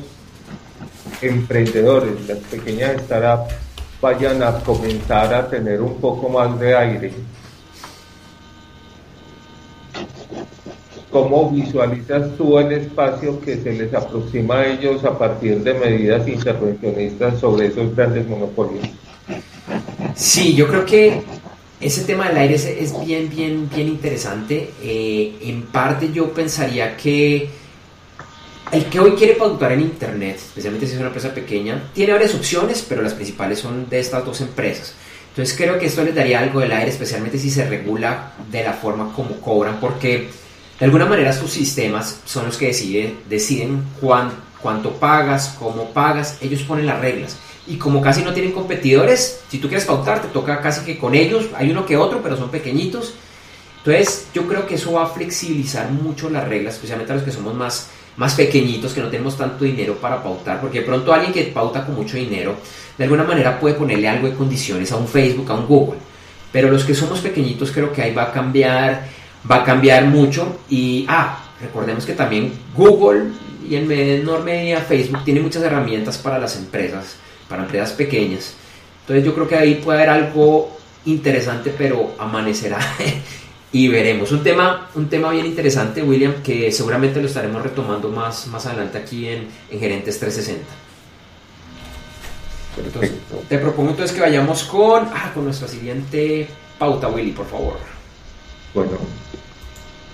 emprendedores, 1.21 2.27
las 2.27 2.39
pequeñas 2.39 3.01
startups, 3.01 3.55
vayan 4.01 4.43
a 4.43 4.59
comenzar 4.59 5.33
a 5.33 5.49
tener 5.49 5.81
un 5.81 5.99
poco 5.99 6.29
más 6.29 6.59
de 6.59 6.75
aire 6.75 7.11
¿Cómo 11.11 11.51
visualizas 11.51 12.35
tú 12.37 12.59
el 12.59 12.71
espacio 12.73 13.39
que 13.39 13.57
se 13.57 13.71
les 13.71 13.93
aproxima 13.93 14.59
a 14.59 14.67
ellos 14.67 15.05
a 15.05 15.17
partir 15.17 15.59
de 15.59 15.73
medidas 15.73 16.27
intervencionistas 16.27 17.39
sobre 17.39 17.67
esos 17.67 17.95
grandes 17.95 18.27
monopolios? 18.27 18.85
Sí, 20.15 20.53
yo 20.53 20.67
creo 20.67 20.85
que 20.85 21.21
ese 21.79 22.03
tema 22.03 22.27
del 22.27 22.37
aire 22.37 22.55
es, 22.55 23.05
bien, 23.05 23.29
bien, 23.29 23.69
bien 23.73 23.87
interesante. 23.87 24.71
Eh, 24.83 25.37
en 25.43 25.63
parte 25.63 26.11
yo 26.11 26.33
pensaría 26.33 26.97
que 26.97 27.49
el 28.71 28.85
que 28.85 28.99
hoy 28.99 29.11
quiere 29.11 29.35
pautar 29.35 29.71
en 29.71 29.81
Internet, 29.81 30.35
especialmente 30.35 30.87
si 30.87 30.93
es 30.93 30.99
una 30.99 31.07
empresa 31.07 31.33
pequeña, 31.33 31.89
tiene 31.93 32.11
varias 32.11 32.35
opciones, 32.35 32.85
pero 32.87 33.01
las 33.01 33.13
principales 33.13 33.59
son 33.59 33.87
de 33.89 33.99
estas 33.99 34.25
dos 34.25 34.41
empresas. 34.41 34.93
Entonces 35.29 35.55
creo 35.55 35.79
que 35.79 35.85
esto 35.85 36.03
les 36.03 36.15
daría 36.15 36.39
algo 36.39 36.59
del 36.59 36.71
aire, 36.71 36.89
especialmente 36.89 37.37
si 37.37 37.49
se 37.49 37.69
regula 37.69 38.33
de 38.51 38.63
la 38.63 38.73
forma 38.73 39.13
como 39.13 39.39
cobran, 39.39 39.79
porque 39.79 40.27
de 40.79 40.85
alguna 40.85 41.05
manera 41.05 41.33
sus 41.33 41.51
sistemas 41.51 42.21
son 42.25 42.45
los 42.45 42.57
que 42.57 42.67
deciden, 42.67 43.17
deciden 43.27 43.83
cuánto 43.99 44.91
pagas, 44.99 45.55
cómo 45.57 45.89
pagas, 45.89 46.37
ellos 46.41 46.61
ponen 46.61 46.85
las 46.85 46.99
reglas. 46.99 47.37
Y 47.65 47.77
como 47.77 48.01
casi 48.01 48.21
no 48.21 48.33
tienen 48.33 48.51
competidores, 48.51 49.41
si 49.49 49.57
tú 49.57 49.67
quieres 49.67 49.85
pautar, 49.85 50.21
te 50.21 50.27
toca 50.29 50.61
casi 50.61 50.85
que 50.85 50.97
con 50.97 51.15
ellos, 51.15 51.47
hay 51.55 51.71
uno 51.71 51.85
que 51.85 51.97
otro, 51.97 52.21
pero 52.21 52.37
son 52.37 52.49
pequeñitos. 52.49 53.15
Entonces 53.79 54.27
yo 54.33 54.47
creo 54.47 54.67
que 54.67 54.75
eso 54.75 54.93
va 54.93 55.03
a 55.03 55.07
flexibilizar 55.07 55.89
mucho 55.89 56.29
las 56.29 56.47
reglas, 56.47 56.75
especialmente 56.75 57.11
a 57.11 57.15
los 57.15 57.23
que 57.23 57.31
somos 57.31 57.55
más, 57.55 57.89
más 58.15 58.35
pequeñitos, 58.35 58.93
que 58.93 59.01
no 59.01 59.09
tenemos 59.09 59.37
tanto 59.37 59.65
dinero 59.65 59.95
para 59.95 60.21
pautar, 60.21 60.61
porque 60.61 60.79
de 60.81 60.85
pronto 60.85 61.11
alguien 61.11 61.33
que 61.33 61.43
pauta 61.45 61.85
con 61.85 61.95
mucho 61.95 62.17
dinero, 62.17 62.55
de 62.97 63.03
alguna 63.03 63.23
manera 63.23 63.59
puede 63.59 63.75
ponerle 63.75 64.07
algo 64.07 64.27
de 64.27 64.35
condiciones 64.35 64.91
a 64.91 64.97
un 64.97 65.07
Facebook, 65.07 65.51
a 65.51 65.55
un 65.55 65.67
Google. 65.67 65.99
Pero 66.51 66.69
los 66.69 66.85
que 66.85 66.95
somos 66.95 67.19
pequeñitos 67.19 67.71
creo 67.71 67.91
que 67.91 68.01
ahí 68.01 68.13
va 68.13 68.23
a 68.23 68.31
cambiar 68.31 69.07
va 69.49 69.57
a 69.57 69.63
cambiar 69.63 70.05
mucho 70.05 70.59
y, 70.69 71.05
ah, 71.07 71.43
recordemos 71.61 72.05
que 72.05 72.13
también 72.13 72.53
Google 72.75 73.31
y 73.67 73.75
en 73.75 73.87
menor 73.87 74.43
medida 74.43 74.81
Facebook 74.81 75.23
tiene 75.23 75.39
muchas 75.41 75.63
herramientas 75.63 76.17
para 76.17 76.39
las 76.39 76.55
empresas, 76.55 77.15
para 77.49 77.63
empresas 77.63 77.91
pequeñas. 77.91 78.53
Entonces 79.01 79.25
yo 79.25 79.33
creo 79.33 79.47
que 79.47 79.55
ahí 79.55 79.75
puede 79.75 79.99
haber 79.99 80.09
algo 80.09 80.77
interesante, 81.05 81.73
pero 81.77 82.13
amanecerá 82.17 82.79
y 83.71 83.87
veremos. 83.87 84.31
Un 84.31 84.43
tema, 84.43 84.89
un 84.95 85.07
tema 85.09 85.31
bien 85.31 85.45
interesante, 85.45 86.01
William, 86.01 86.41
que 86.43 86.71
seguramente 86.71 87.21
lo 87.21 87.27
estaremos 87.27 87.61
retomando 87.61 88.09
más, 88.09 88.47
más 88.47 88.65
adelante 88.65 88.97
aquí 88.97 89.27
en, 89.27 89.47
en 89.69 89.79
Gerentes 89.79 90.19
360. 90.19 90.65
te 93.47 93.57
propongo 93.57 93.91
entonces 93.91 94.15
que 94.15 94.21
vayamos 94.21 94.63
con, 94.63 95.05
ah, 95.13 95.31
con 95.33 95.45
nuestra 95.45 95.67
siguiente 95.67 96.47
pauta, 96.77 97.07
Willy, 97.07 97.31
por 97.31 97.47
favor. 97.47 97.77
Bueno, 98.73 98.91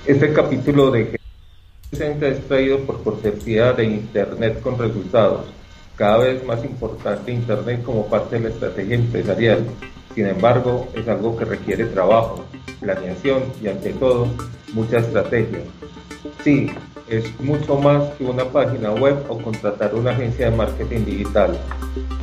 este 0.05 0.33
capítulo 0.33 0.91
de 0.91 1.17
G60 1.91 2.23
es 2.23 2.47
traído 2.47 2.79
por 2.79 3.01
cortesía 3.03 3.71
de 3.71 3.85
Internet 3.85 4.61
con 4.61 4.77
resultados. 4.77 5.45
Cada 5.95 6.17
vez 6.17 6.45
más 6.45 6.63
importante 6.65 7.31
Internet 7.31 7.83
como 7.83 8.07
parte 8.07 8.35
de 8.35 8.41
la 8.41 8.49
estrategia 8.49 8.95
empresarial. 8.95 9.65
Sin 10.13 10.27
embargo, 10.27 10.89
es 10.93 11.07
algo 11.07 11.37
que 11.37 11.45
requiere 11.45 11.85
trabajo, 11.85 12.43
planeación 12.81 13.43
y 13.61 13.67
ante 13.67 13.93
todo, 13.93 14.27
mucha 14.73 14.97
estrategia. 14.97 15.59
Sí, 16.43 16.69
es 17.07 17.39
mucho 17.39 17.77
más 17.77 18.03
que 18.15 18.25
una 18.25 18.43
página 18.43 18.91
web 18.91 19.15
o 19.29 19.37
contratar 19.37 19.95
una 19.95 20.11
agencia 20.11 20.49
de 20.49 20.57
marketing 20.57 21.05
digital. 21.05 21.57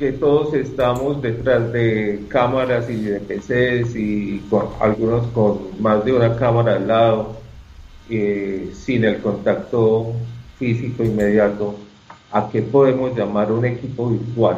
que 0.00 0.10
todos 0.10 0.52
estamos 0.54 1.22
detrás 1.22 1.72
de 1.72 2.24
cámaras 2.26 2.90
y 2.90 3.02
de 3.02 3.20
PCs 3.20 3.94
y 3.94 4.40
con, 4.50 4.70
algunos 4.80 5.28
con 5.28 5.80
más 5.80 6.04
de 6.04 6.14
una 6.14 6.34
cámara 6.34 6.74
al 6.74 6.88
lado, 6.88 7.36
eh, 8.10 8.72
sin 8.74 9.04
el 9.04 9.20
contacto 9.20 10.12
físico 10.58 11.04
inmediato, 11.04 11.76
¿a 12.32 12.50
qué 12.50 12.62
podemos 12.62 13.16
llamar 13.16 13.52
un 13.52 13.64
equipo 13.64 14.10
virtual? 14.10 14.56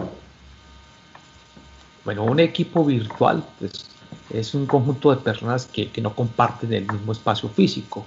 Bueno, 2.05 2.25
un 2.25 2.41
equipo 2.41 2.85
virtual 2.85 3.45
pues, 3.59 3.91
es 4.31 4.55
un 4.55 4.67
conjunto 4.67 5.11
de 5.11 5.19
personas 5.19 5.67
que, 5.67 5.91
no 6.01 6.15
comparten 6.15 6.73
el 6.73 6.91
mismo 6.91 7.13
espacio 7.13 7.49
físico, 7.49 8.07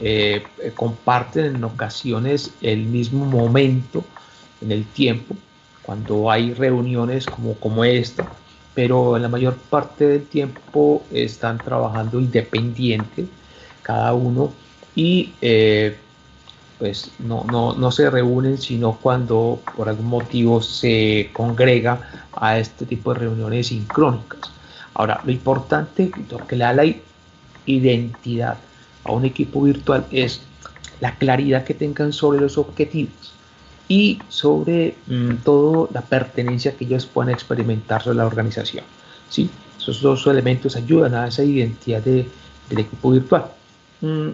eh, 0.00 0.42
eh, 0.62 0.72
comparten 0.74 1.56
en 1.56 1.64
ocasiones 1.64 2.52
el 2.60 2.86
mismo 2.86 3.24
momento 3.24 4.04
en 4.60 4.72
el 4.72 4.84
tiempo, 4.84 5.36
cuando 5.82 6.30
hay 6.30 6.52
reuniones 6.52 7.26
como, 7.26 7.54
como 7.54 7.84
esta, 7.84 8.28
pero 8.74 9.16
en 9.16 9.22
la 9.22 9.28
mayor 9.28 9.56
parte 9.56 10.06
del 10.06 10.26
tiempo 10.26 11.04
están 11.12 11.58
trabajando 11.58 12.20
independiente, 12.20 13.26
cada 13.82 14.14
uno, 14.14 14.52
y 14.94 15.32
eh, 15.40 15.96
pues 16.78 17.10
no, 17.18 17.44
no, 17.50 17.74
no, 17.74 17.90
se 17.90 18.08
reúnen 18.08 18.58
sino 18.58 18.92
cuando 18.92 19.60
por 19.76 19.88
algún 19.88 20.06
motivo 20.06 20.62
se 20.62 21.30
congrega 21.32 22.00
a 22.32 22.58
este 22.58 22.86
tipo 22.86 23.12
de 23.12 23.20
reuniones 23.20 23.68
sincrónicas. 23.68 24.40
Ahora, 24.94 25.20
lo 25.24 25.32
importante, 25.32 26.10
lo 26.30 26.46
que 26.46 26.56
le 26.56 26.64
da 26.64 26.72
la 26.72 26.84
identidad 27.66 28.56
a 29.04 29.12
un 29.12 29.24
equipo 29.24 29.62
virtual 29.62 30.06
es 30.10 30.40
la 31.00 31.14
claridad 31.16 31.64
que 31.64 31.74
tengan 31.74 32.12
sobre 32.12 32.40
los 32.40 32.58
objetivos 32.58 33.32
y 33.88 34.20
sobre 34.28 34.96
mm, 35.06 35.36
todo 35.44 35.88
la 35.92 36.02
pertenencia 36.02 36.76
que 36.76 36.84
ellos 36.84 37.06
puedan 37.06 37.32
experimentar 37.32 38.02
sobre 38.02 38.18
la 38.18 38.26
organización. 38.26 38.84
¿sí? 39.28 39.50
Esos 39.78 40.02
dos 40.02 40.26
elementos 40.26 40.76
ayudan 40.76 41.14
a 41.14 41.28
esa 41.28 41.42
identidad 41.42 42.02
de, 42.02 42.28
del 42.68 42.78
equipo 42.78 43.10
virtual. 43.10 43.46
Mm, 44.00 44.30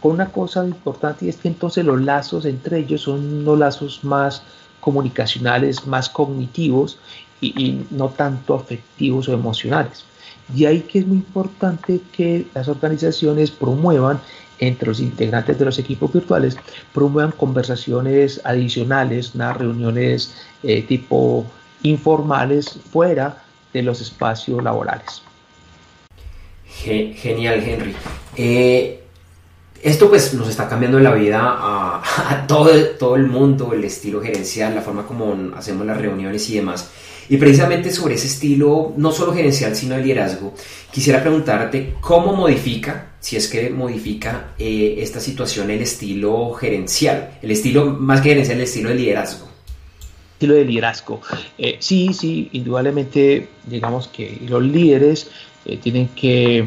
con 0.00 0.12
una 0.12 0.30
cosa 0.30 0.64
importante 0.64 1.26
y 1.26 1.28
es 1.28 1.36
que 1.36 1.48
entonces 1.48 1.84
los 1.84 2.00
lazos 2.00 2.44
entre 2.44 2.78
ellos 2.78 3.02
son 3.02 3.40
unos 3.40 3.58
lazos 3.58 4.04
más 4.04 4.42
comunicacionales, 4.80 5.86
más 5.86 6.08
cognitivos 6.08 6.98
y, 7.40 7.80
no 7.90 8.08
tanto 8.08 8.54
afectivos 8.54 9.28
o 9.28 9.32
emocionales. 9.32 10.04
De 10.48 10.66
ahí 10.66 10.80
que 10.80 11.00
es 11.00 11.06
muy 11.06 11.18
importante 11.18 12.00
que 12.12 12.46
las 12.54 12.68
organizaciones 12.68 13.50
promuevan 13.50 14.20
entre 14.58 14.88
los 14.88 15.00
integrantes 15.00 15.58
de 15.58 15.64
los 15.64 15.78
equipos 15.78 16.12
virtuales, 16.12 16.56
promuevan 16.92 17.32
conversaciones 17.32 18.40
adicionales, 18.44 19.34
unas 19.34 19.56
reuniones 19.56 20.34
eh, 20.62 20.82
tipo 20.82 21.46
informales 21.82 22.78
fuera 22.90 23.42
de 23.72 23.82
los 23.82 24.02
espacios 24.02 24.62
laborales. 24.62 25.22
Genial, 26.66 27.62
Henry. 27.66 27.94
Eh, 28.36 28.99
esto 29.82 30.08
pues 30.08 30.34
nos 30.34 30.48
está 30.48 30.68
cambiando 30.68 30.98
la 30.98 31.12
vida 31.14 31.40
a, 31.42 32.44
todo, 32.46 32.70
todo 32.98 33.16
el 33.16 33.26
mundo, 33.26 33.72
el 33.72 33.84
estilo 33.84 34.20
gerencial, 34.20 34.74
la 34.74 34.82
forma 34.82 35.06
como 35.06 35.56
hacemos 35.56 35.86
las 35.86 35.98
reuniones 35.98 36.48
y 36.50 36.56
demás. 36.56 36.90
Y 37.28 37.36
precisamente 37.36 37.92
sobre 37.92 38.16
ese 38.16 38.26
estilo, 38.26 38.92
no 38.96 39.12
solo 39.12 39.32
gerencial, 39.32 39.76
sino 39.76 39.94
de 39.94 40.02
liderazgo, 40.02 40.52
quisiera 40.90 41.20
preguntarte 41.20 41.94
cómo 42.00 42.32
modifica, 42.32 43.12
si 43.20 43.36
es 43.36 43.46
que 43.46 43.70
modifica 43.70 44.54
eh, 44.58 44.96
esta 44.98 45.20
situación 45.20 45.70
el 45.70 45.80
estilo 45.80 46.52
gerencial, 46.54 47.38
el 47.40 47.52
estilo 47.52 47.86
más 47.86 48.20
que 48.20 48.30
gerencial, 48.30 48.58
el 48.58 48.64
estilo 48.64 48.88
de 48.88 48.96
liderazgo. 48.96 49.48
Estilo 50.32 50.54
de 50.54 50.64
liderazgo. 50.64 51.20
Eh, 51.56 51.76
sí, 51.78 52.12
sí, 52.14 52.48
indudablemente, 52.50 53.46
digamos 53.64 54.08
que 54.08 54.38
los 54.48 54.62
líderes 54.62 55.30
eh, 55.66 55.76
tienen 55.76 56.08
que 56.08 56.66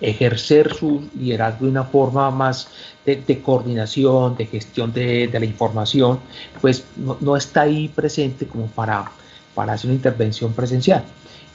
ejercer 0.00 0.74
su 0.74 1.08
liderazgo 1.18 1.66
de 1.66 1.70
una 1.70 1.84
forma 1.84 2.30
más 2.30 2.68
de, 3.04 3.40
coordinación, 3.40 4.36
de 4.36 4.46
gestión 4.46 4.92
de, 4.92 5.30
la 5.32 5.44
información, 5.44 6.18
pues 6.60 6.84
no, 6.96 7.36
está 7.36 7.62
ahí 7.62 7.88
presente 7.88 8.46
como 8.46 8.66
para, 8.66 9.10
hacer 9.56 9.88
una 9.88 9.94
intervención 9.94 10.52
presencial. 10.52 11.04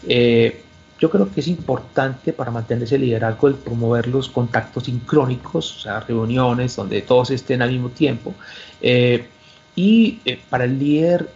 Eh, 0.08 0.64
yo 1.00 1.10
creo 1.10 1.32
que 1.32 1.40
es 1.42 1.48
importante 1.48 2.32
para 2.32 2.52
mantener 2.52 2.84
ese 2.84 2.98
liderazgo 2.98 3.48
el 3.48 3.56
promover 3.56 4.08
los 4.08 4.30
contactos 4.30 4.84
sincrónicos, 4.84 5.78
o 5.78 5.80
sea, 5.80 6.00
reuniones 6.00 6.76
donde 6.76 7.02
todos 7.02 7.32
estén 7.32 7.62
al 7.62 7.72
mismo 7.72 7.90
tiempo. 7.90 8.34
Eh, 8.82 9.28
y 9.76 10.20
eh, 10.26 10.40
para 10.50 10.66
el 10.66 10.78
líder, 10.78 11.30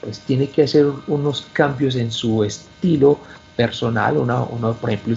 pues 0.00 0.20
tiene 0.20 0.48
que 0.48 0.62
hacer 0.62 0.86
unos 1.06 1.46
cambios 1.52 1.96
en 1.96 2.10
su 2.10 2.44
estilo 2.44 3.18
personal, 3.56 4.16
uno, 4.16 4.76
por 4.80 4.90
ejemplo, 4.90 5.16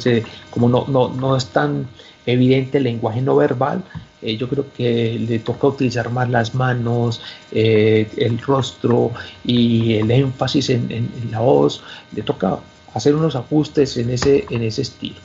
como 0.49 0.69
no, 0.69 0.85
no, 0.87 1.09
no, 1.09 1.35
es 1.35 1.47
tan 1.47 1.87
evidente 2.25 2.77
el 2.77 2.85
lenguaje 2.85 3.21
no 3.21 3.35
verbal, 3.35 3.83
eh, 4.21 4.37
yo 4.37 4.49
creo 4.49 4.65
que 4.73 5.19
le 5.19 5.39
toca 5.39 5.67
utilizar 5.67 6.09
más 6.09 6.29
las 6.29 6.55
manos, 6.55 7.21
eh, 7.51 8.09
el 8.17 8.39
rostro 8.39 9.11
y 9.43 9.95
el 9.95 10.09
énfasis 10.09 10.69
en, 10.71 11.11
la 11.31 11.39
voz, 11.39 11.83
le 12.15 12.23
toca 12.23 12.57
hacer 12.93 13.15
unos 13.15 13.35
ajustes 13.35 13.97
en 13.97 14.09
ese, 14.09 14.45
en 14.49 14.63
ese 14.63 14.81
estilo. 14.81 15.17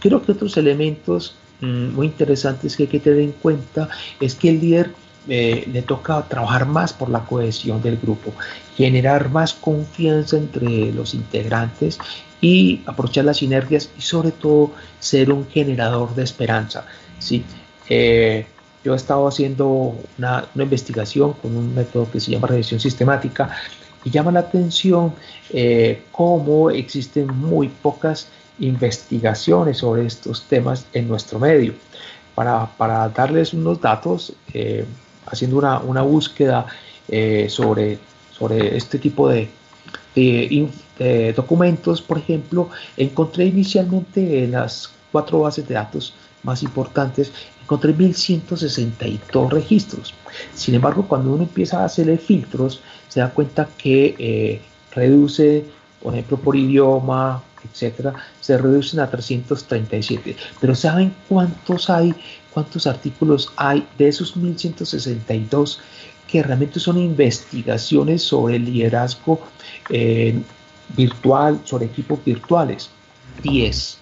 Creo 0.00 0.22
que 0.22 0.32
otros 0.32 0.56
elementos 0.56 1.34
mm, 1.60 1.88
muy 1.94 2.06
interesantes 2.06 2.76
que 2.76 2.84
hay 2.84 2.88
que 2.88 3.00
tener 3.00 3.20
en 3.20 3.32
cuenta 3.32 3.88
es 4.20 4.34
que 4.34 4.50
el 4.50 4.60
líder 4.60 4.90
eh, 5.28 5.68
le 5.72 5.82
toca 5.82 6.22
trabajar 6.28 6.66
más 6.66 6.92
por 6.92 7.10
la 7.10 7.24
cohesión 7.24 7.82
del 7.82 7.96
grupo, 7.96 8.32
generar 8.76 9.28
más 9.30 9.54
confianza 9.54 10.36
entre 10.36 10.92
los 10.92 11.14
integrantes 11.14 11.98
y 12.40 12.82
aprovechar 12.86 13.24
las 13.24 13.38
sinergias 13.38 13.90
y 13.98 14.02
sobre 14.02 14.30
todo 14.30 14.70
ser 15.00 15.32
un 15.32 15.48
generador 15.48 16.14
de 16.14 16.22
esperanza. 16.22 16.84
¿sí? 17.18 17.44
Eh, 17.88 18.46
yo 18.84 18.92
he 18.92 18.96
estado 18.96 19.26
haciendo 19.26 19.96
una, 20.16 20.46
investigación 20.54 21.32
con 21.32 21.56
un 21.56 21.74
método 21.74 22.08
que 22.08 22.20
se 22.20 22.30
llama 22.30 22.46
revisión 22.46 22.78
sistemática 22.78 23.50
y 24.04 24.10
llama 24.10 24.30
la 24.30 24.40
atención 24.40 25.12
eh, 25.50 26.04
cómo 26.12 26.70
existen 26.70 27.26
muy 27.36 27.66
pocas 27.66 28.28
investigaciones 28.60 29.78
sobre 29.78 30.06
estos 30.06 30.44
temas 30.44 30.86
en 30.92 31.08
nuestro 31.08 31.40
medio. 31.40 31.74
Para, 32.36 32.66
para 32.76 33.08
darles 33.08 33.54
unos 33.54 33.80
datos, 33.80 34.34
haciendo 35.26 35.58
una, 35.58 35.78
una 35.80 36.02
búsqueda 36.02 36.66
sobre, 37.48 37.98
sobre 38.36 38.76
este 38.76 38.98
tipo 38.98 39.28
de, 39.28 39.48
documentos, 41.36 42.02
por 42.02 42.18
ejemplo, 42.18 42.70
encontré 42.96 43.46
inicialmente 43.46 44.44
en 44.44 44.52
las 44.52 44.90
cuatro 45.12 45.40
bases 45.40 45.68
de 45.68 45.74
datos 45.74 46.14
más 46.42 46.62
importantes, 46.62 47.32
encontré 47.62 47.92
1162 47.92 49.52
registros. 49.52 50.14
Sin 50.54 50.74
embargo, 50.74 51.06
cuando 51.08 51.32
uno 51.32 51.42
empieza 51.42 51.80
a 51.80 51.84
hacerle 51.84 52.16
filtros, 52.16 52.80
se 53.08 53.20
da 53.20 53.30
cuenta 53.30 53.68
que 53.76 54.14
eh, 54.18 54.60
reduce, 54.92 55.64
por 56.02 56.14
ejemplo, 56.14 56.38
por 56.38 56.56
idioma, 56.56 57.42
etcétera, 57.64 58.14
se 58.40 58.56
reducen 58.56 59.00
a 59.00 59.10
337. 59.10 60.36
Pero 60.60 60.74
¿saben 60.74 61.14
cuántos 61.28 61.90
hay? 61.90 62.14
¿Cuántos 62.56 62.86
artículos 62.86 63.52
hay 63.56 63.86
de 63.98 64.08
esos 64.08 64.34
1162 64.34 65.78
que 66.26 66.42
realmente 66.42 66.80
son 66.80 66.96
investigaciones 66.96 68.22
sobre 68.22 68.58
liderazgo 68.58 69.40
eh, 69.90 70.40
virtual, 70.96 71.60
sobre 71.64 71.84
equipos 71.84 72.18
virtuales. 72.24 72.88
10. 73.42 73.98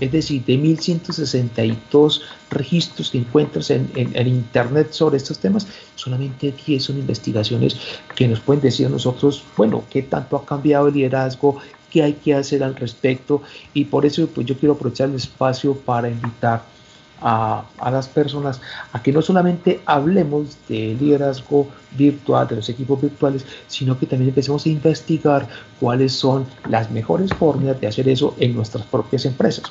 Es 0.00 0.12
decir, 0.12 0.42
de 0.46 0.56
1162 0.56 2.22
registros 2.48 3.10
que 3.10 3.18
encuentras 3.18 3.70
en, 3.70 3.90
en, 3.94 4.26
Internet 4.26 4.92
sobre 4.92 5.18
estos 5.18 5.38
temas, 5.38 5.66
solamente 5.94 6.54
10 6.66 6.82
son 6.82 6.96
investigaciones 6.96 7.76
que 8.16 8.26
nos 8.26 8.40
pueden 8.40 8.62
decir 8.62 8.86
a 8.86 8.88
nosotros, 8.88 9.44
bueno, 9.58 9.84
qué 9.90 10.00
tanto 10.00 10.38
ha 10.38 10.46
cambiado 10.46 10.88
el 10.88 10.94
liderazgo, 10.94 11.58
qué 11.90 12.02
hay 12.02 12.14
que 12.14 12.32
hacer 12.32 12.64
al 12.64 12.76
respecto. 12.76 13.42
Y 13.74 13.84
por 13.84 14.06
eso 14.06 14.26
pues, 14.26 14.46
yo 14.46 14.56
quiero 14.56 14.72
aprovechar 14.72 15.10
el 15.10 15.16
espacio 15.16 15.74
para 15.74 16.08
invitar 16.08 16.79
a, 17.20 17.64
las 17.90 18.08
personas 18.08 18.60
a 18.92 19.02
que 19.02 19.12
no 19.12 19.22
solamente 19.22 19.80
hablemos 19.86 20.56
de 20.68 20.96
liderazgo 20.98 21.68
virtual, 21.92 22.46
de 22.48 22.56
los 22.56 22.68
equipos 22.68 23.00
virtuales, 23.00 23.44
sino 23.66 23.98
que 23.98 24.06
también 24.06 24.28
empecemos 24.28 24.64
a 24.66 24.68
investigar 24.68 25.48
cuáles 25.78 26.12
son 26.12 26.46
las 26.68 26.90
mejores 26.90 27.32
formas 27.34 27.80
de 27.80 27.86
hacer 27.86 28.08
eso 28.08 28.34
en 28.38 28.54
nuestras 28.54 28.86
propias 28.86 29.24
empresas. 29.24 29.64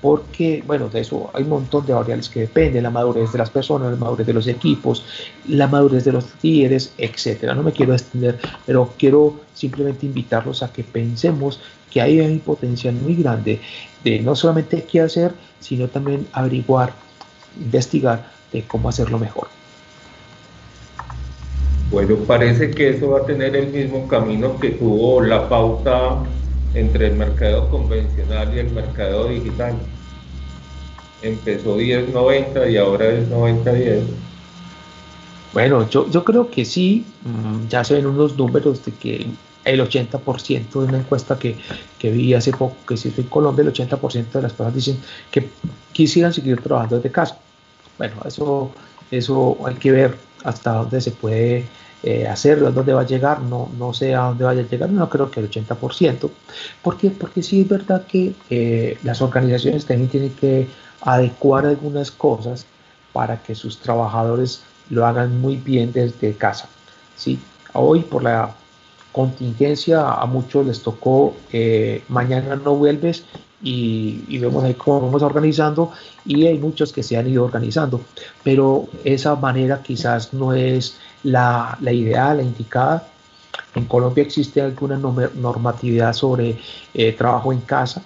porque, 0.00 0.62
bueno, 0.66 0.88
de 0.88 1.00
eso 1.00 1.30
hay 1.32 1.42
un 1.42 1.48
montón 1.48 1.86
de 1.86 1.94
variables 1.94 2.28
que 2.28 2.40
dependen, 2.40 2.82
la 2.82 2.90
madurez 2.90 3.32
de 3.32 3.38
las 3.38 3.50
personas, 3.50 3.90
la 3.90 3.96
madurez 3.96 4.26
de 4.26 4.34
los 4.34 4.46
equipos, 4.46 5.04
la 5.48 5.66
madurez 5.66 6.04
de 6.04 6.12
los 6.12 6.26
líderes, 6.42 6.92
etcétera. 6.98 7.54
No 7.54 7.62
me 7.62 7.72
quiero 7.72 7.94
extender, 7.94 8.38
pero 8.66 8.92
quiero 8.98 9.40
simplemente 9.54 10.06
invitarlos 10.06 10.62
a 10.62 10.70
que 10.70 10.84
pensemos 10.84 11.60
que 11.90 12.02
hay 12.02 12.20
un 12.20 12.40
potencial 12.40 12.94
muy 12.94 13.14
grande 13.16 13.58
de 14.06 14.20
no 14.20 14.36
solamente 14.36 14.84
qué 14.84 15.00
hacer, 15.00 15.32
sino 15.58 15.88
también 15.88 16.28
averiguar, 16.32 16.92
investigar 17.60 18.30
de 18.52 18.62
cómo 18.62 18.88
hacerlo 18.88 19.18
mejor. 19.18 19.48
Bueno, 21.90 22.14
parece 22.26 22.70
que 22.70 22.90
eso 22.90 23.10
va 23.10 23.20
a 23.20 23.26
tener 23.26 23.56
el 23.56 23.68
mismo 23.68 24.06
camino 24.06 24.58
que 24.60 24.70
tuvo 24.70 25.20
la 25.20 25.48
pauta 25.48 26.22
entre 26.74 27.08
el 27.08 27.16
mercado 27.16 27.68
convencional 27.68 28.54
y 28.54 28.60
el 28.60 28.70
mercado 28.70 29.26
digital. 29.28 29.74
Empezó 31.22 31.76
10-90 31.76 32.70
y 32.70 32.76
ahora 32.76 33.08
es 33.08 33.28
90-10. 33.28 34.02
Bueno, 35.52 35.88
yo, 35.90 36.08
yo 36.10 36.22
creo 36.22 36.48
que 36.48 36.64
sí, 36.64 37.04
mm, 37.24 37.68
ya 37.68 37.82
se 37.82 37.94
ven 37.94 38.06
unos 38.06 38.36
números 38.36 38.84
de 38.84 38.92
que 38.92 39.26
el 39.66 39.80
80% 39.80 40.70
de 40.70 40.78
una 40.78 40.98
encuesta 40.98 41.38
que, 41.38 41.56
que, 41.98 42.10
vi 42.10 42.32
hace 42.34 42.52
poco 42.52 42.76
que 42.86 42.96
se 42.96 43.08
en 43.08 43.24
Colombia, 43.24 43.62
el 43.62 43.72
80% 43.72 44.30
de 44.32 44.42
las 44.42 44.52
personas 44.52 44.74
dicen 44.74 44.98
que 45.30 45.50
quisieran 45.92 46.32
seguir 46.32 46.60
trabajando 46.62 46.96
desde 46.96 47.10
casa. 47.10 47.38
Bueno, 47.98 48.14
eso, 48.24 48.70
eso 49.10 49.58
hay 49.66 49.74
que 49.74 49.90
ver 49.90 50.16
hasta 50.44 50.72
dónde 50.72 51.00
se 51.00 51.10
puede 51.10 51.66
eh, 52.04 52.26
hacerlo, 52.28 52.68
a 52.68 52.70
dónde 52.70 52.92
va 52.92 53.00
a 53.00 53.06
llegar, 53.06 53.40
no, 53.42 53.68
no 53.76 53.92
sé 53.92 54.14
a 54.14 54.26
dónde 54.26 54.44
vaya 54.44 54.60
a 54.60 54.66
llegar, 54.66 54.88
no 54.88 55.08
creo 55.08 55.30
que 55.30 55.40
el 55.40 55.50
80%. 55.50 56.30
¿Por 56.82 56.96
qué? 56.96 57.10
Porque 57.10 57.42
sí 57.42 57.62
es 57.62 57.68
verdad 57.68 58.06
que 58.06 58.34
eh, 58.48 58.98
las 59.02 59.20
organizaciones 59.20 59.84
también 59.84 60.08
tienen 60.08 60.30
que 60.30 60.68
adecuar 61.00 61.66
algunas 61.66 62.12
cosas 62.12 62.66
para 63.12 63.42
que 63.42 63.56
sus 63.56 63.80
trabajadores 63.80 64.62
lo 64.90 65.04
hagan 65.04 65.40
muy 65.40 65.56
bien 65.56 65.92
desde 65.92 66.34
casa. 66.34 66.68
¿sí? 67.16 67.40
Hoy 67.72 68.00
por 68.00 68.22
la 68.22 68.54
contingencia 69.16 70.12
a 70.12 70.26
muchos 70.26 70.66
les 70.66 70.82
tocó 70.82 71.34
eh, 71.50 72.02
mañana 72.08 72.54
no 72.54 72.74
vuelves 72.74 73.24
y, 73.62 74.38
vemos 74.38 74.62
ahí 74.62 74.74
cómo 74.74 75.00
vamos 75.00 75.22
organizando 75.22 75.90
y 76.26 76.46
hay 76.46 76.58
muchos 76.58 76.92
que 76.92 77.02
se 77.02 77.16
han 77.16 77.26
ido 77.26 77.42
organizando, 77.42 78.02
pero 78.44 78.86
esa 79.04 79.34
manera 79.34 79.82
quizás 79.82 80.34
no 80.34 80.52
es 80.52 80.98
la, 81.22 81.78
la 81.80 81.92
ideal, 81.92 82.36
la 82.36 82.42
indicada. 82.42 83.08
En 83.74 83.86
Colombia 83.86 84.22
existe 84.22 84.60
alguna 84.60 84.98
normatividad 84.98 86.12
sobre 86.12 86.58
eh, 86.92 87.12
trabajo 87.12 87.54
en 87.54 87.60
casa, 87.60 88.02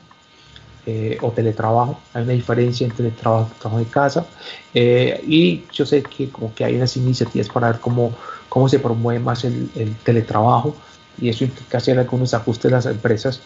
eh, 0.86 1.18
o 1.22 1.32
teletrabajo. 1.32 1.98
Hay 2.14 2.22
una 2.22 2.34
diferencia 2.34 2.86
entre 2.86 3.10
trabajo 3.10 3.50
trabajo 3.58 3.80
en 3.80 3.86
casa. 3.86 4.26
y 4.72 5.64
yo 5.72 5.84
sé 5.84 6.04
que 6.04 6.28
como 6.30 6.54
que 6.54 6.64
hay 6.64 6.76
unas 6.76 6.96
iniciativas 6.96 7.48
para 7.48 7.72
ver 7.72 7.80
cómo, 7.80 8.12
cómo 8.48 8.68
se 8.68 8.78
promueve 8.78 9.18
más 9.18 9.44
el 9.44 9.96
teletrabajo 10.04 10.76
y 11.20 11.28
eso 11.28 11.44
implica 11.44 11.78
hacer 11.78 11.98
algunos 11.98 12.34
ajustes 12.34 12.70
de 12.70 12.76
las 12.76 12.86
empresas 12.86 13.40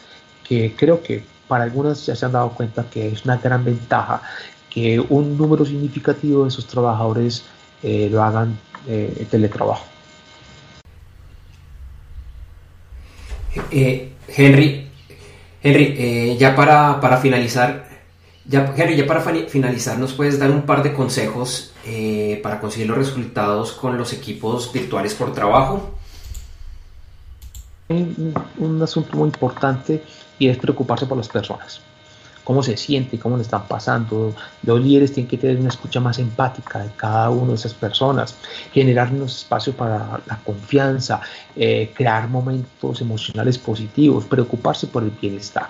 que 0.46 0.74
creo 0.76 1.02
que 1.02 1.24
para 1.48 1.64
algunas 1.64 2.06
ya 2.06 2.14
se 2.14 2.24
han 2.26 2.32
dado 2.32 2.50
cuenta 2.50 2.86
que 2.90 3.08
es 3.08 3.24
una 3.24 3.36
gran 3.36 3.64
ventaja 3.64 4.22
que 4.70 4.98
un 5.00 5.36
número 5.36 5.64
significativo 5.64 6.44
de 6.44 6.50
sus 6.50 6.66
trabajadores 6.66 7.44
eh, 7.82 8.08
lo 8.10 8.22
hagan 8.22 8.58
eh, 8.88 9.26
teletrabajo. 9.30 9.84
Eh, 13.70 14.12
Henry, 14.26 14.90
Henry 15.62 16.36
ya 16.38 16.56
para, 16.56 17.00
para, 17.00 17.18
finalizar, 17.18 17.88
ya, 18.46 18.74
Henry, 18.76 18.96
ya 18.96 19.06
para 19.06 19.20
finalizar, 19.20 19.96
¿nos 19.98 20.12
puedes 20.12 20.40
dar 20.40 20.50
un 20.50 20.62
par 20.62 20.82
de 20.82 20.92
consejos 20.92 21.72
para 22.42 22.58
conseguir 22.58 22.88
los 22.88 22.98
resultados 22.98 23.72
con 23.72 23.96
los 23.96 24.12
equipos 24.12 24.72
virtuales 24.72 25.14
por 25.14 25.32
trabajo? 25.32 25.94
Un, 27.88 28.82
asunto 28.82 29.16
muy 29.16 29.26
importante 29.26 30.02
y 30.38 30.48
es 30.48 30.58
preocuparse 30.58 31.06
por 31.06 31.16
las 31.16 31.28
personas 31.28 31.80
cómo 32.44 32.62
se 32.62 32.76
siente, 32.76 33.18
cómo 33.18 33.38
le 33.38 33.42
están 33.42 33.66
pasando. 33.66 34.34
Los 34.62 34.78
líderes 34.78 35.14
tienen 35.14 35.28
que 35.28 35.38
tener 35.38 35.56
una 35.56 35.70
escucha 35.70 35.98
más 35.98 36.18
empática 36.18 36.80
de 36.80 36.90
cada 36.94 37.30
una 37.30 37.48
de 37.48 37.54
esas 37.54 37.72
personas, 37.72 38.36
generar 38.70 39.10
unos 39.10 39.38
espacios 39.38 39.74
para 39.74 40.20
la 40.26 40.38
confianza, 40.44 41.22
eh, 41.56 41.90
crear 41.94 42.28
momentos 42.28 43.00
emocionales 43.00 43.56
positivos, 43.56 44.26
preocuparse 44.26 44.86
por 44.86 45.02
el 45.02 45.10
bienestar. 45.10 45.68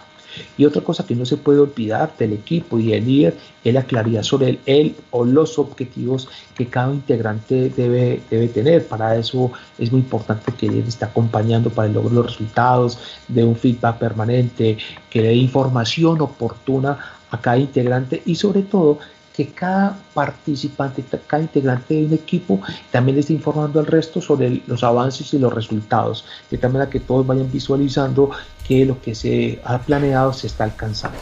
Y 0.57 0.65
otra 0.65 0.83
cosa 0.83 1.07
que 1.07 1.15
no 1.15 1.25
se 1.25 1.37
puede 1.37 1.61
olvidar 1.61 2.15
del 2.19 2.33
equipo 2.33 2.79
y 2.79 2.93
del 2.93 3.05
líder 3.05 3.37
es 3.63 3.75
la 3.75 3.85
claridad 3.85 4.23
sobre 4.23 4.51
el, 4.51 4.61
él 4.67 4.97
o 5.11 5.25
los 5.25 5.59
objetivos 5.59 6.29
que 6.55 6.67
cada 6.67 6.93
integrante 6.93 7.71
debe, 7.71 8.21
debe 8.31 8.49
tener. 8.49 8.87
Para 8.87 9.17
eso 9.17 9.51
es 9.79 9.91
muy 9.91 10.01
importante 10.01 10.53
que 10.53 10.69
líder 10.69 10.89
esté 10.89 11.05
acompañando 11.05 11.71
para 11.71 11.89
el 11.89 11.95
logro 11.95 12.11
de 12.11 12.17
los 12.17 12.27
resultados, 12.27 12.99
de 13.29 13.45
un 13.45 13.57
feedback 13.57 13.99
permanente, 13.99 14.79
que 15.11 15.23
dé 15.23 15.35
información 15.35 16.21
oportuna 16.21 16.99
a 17.31 17.41
cada 17.41 17.59
integrante 17.59 18.23
y 18.25 18.37
sobre 18.37 18.63
todo 18.63 18.99
que 19.35 19.49
cada 19.49 19.99
participante, 20.15 21.05
cada 21.27 21.43
integrante 21.43 21.95
de 21.95 22.07
un 22.07 22.13
equipo 22.13 22.61
también 22.93 23.19
esté 23.19 23.33
informando 23.33 23.81
al 23.81 23.87
resto 23.87 24.21
sobre 24.21 24.63
los 24.67 24.85
avances 24.85 25.35
y 25.35 25.39
los 25.39 25.53
resultados, 25.53 26.25
de 26.51 26.57
tal 26.57 26.73
manera 26.73 26.91
que 26.91 27.01
todos 27.01 27.27
vayan 27.27 27.51
visualizando 27.51 28.31
que 28.67 28.87
lo 28.87 29.01
que 29.03 29.15
se 29.15 29.61
ha 29.65 29.79
planeado 29.79 30.33
se 30.33 30.47
está 30.47 30.65
alcanzando. 30.65 31.19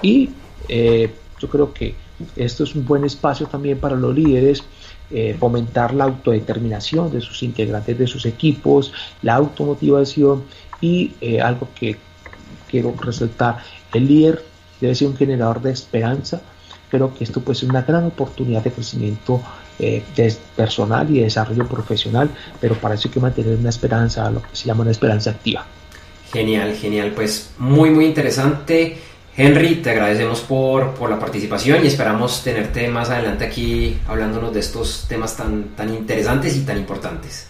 Y 0.00 0.30
eh, 0.68 1.12
yo 1.40 1.48
creo 1.48 1.74
que 1.74 1.94
esto 2.36 2.64
es 2.64 2.74
un 2.74 2.86
buen 2.86 3.04
espacio 3.04 3.46
también 3.46 3.78
para 3.78 3.96
los 3.96 4.14
líderes, 4.14 4.62
eh, 5.10 5.36
fomentar 5.38 5.92
la 5.92 6.04
autodeterminación 6.04 7.10
de 7.10 7.20
sus 7.20 7.42
integrantes, 7.42 7.98
de 7.98 8.06
sus 8.06 8.26
equipos, 8.26 8.92
la 9.22 9.34
automotivación 9.34 10.44
y 10.80 11.12
eh, 11.20 11.40
algo 11.40 11.68
que 11.78 11.96
quiero 12.68 12.94
resaltar, 13.00 13.58
el 13.92 14.06
líder 14.06 14.44
debe 14.80 14.94
ser 14.94 15.08
un 15.08 15.16
generador 15.16 15.60
de 15.62 15.72
esperanza, 15.72 16.42
creo 16.96 17.14
que 17.14 17.24
esto 17.24 17.40
puede 17.40 17.58
ser 17.58 17.68
una 17.68 17.82
gran 17.82 18.04
oportunidad 18.04 18.62
de 18.62 18.72
crecimiento 18.72 19.42
eh, 19.78 20.02
personal 20.56 21.08
y 21.10 21.18
de 21.18 21.24
desarrollo 21.24 21.66
profesional, 21.66 22.30
pero 22.60 22.74
para 22.76 22.94
eso 22.94 23.08
hay 23.08 23.14
que 23.14 23.20
mantener 23.20 23.56
una 23.56 23.68
esperanza, 23.68 24.30
lo 24.30 24.42
que 24.42 24.48
se 24.52 24.66
llama 24.66 24.82
una 24.82 24.90
esperanza 24.90 25.30
activa. 25.30 25.64
Genial, 26.32 26.74
genial, 26.74 27.12
pues 27.14 27.50
muy, 27.58 27.90
muy 27.90 28.06
interesante. 28.06 28.98
Henry, 29.36 29.76
te 29.76 29.90
agradecemos 29.90 30.40
por, 30.40 30.94
por, 30.94 31.10
la 31.10 31.18
participación 31.18 31.84
y 31.84 31.88
esperamos 31.88 32.42
tenerte 32.42 32.88
más 32.88 33.10
adelante 33.10 33.44
aquí 33.44 33.98
hablándonos 34.08 34.54
de 34.54 34.60
estos 34.60 35.04
temas 35.06 35.36
tan, 35.36 35.76
tan 35.76 35.92
interesantes 35.94 36.56
y 36.56 36.60
tan 36.60 36.78
importantes. 36.78 37.48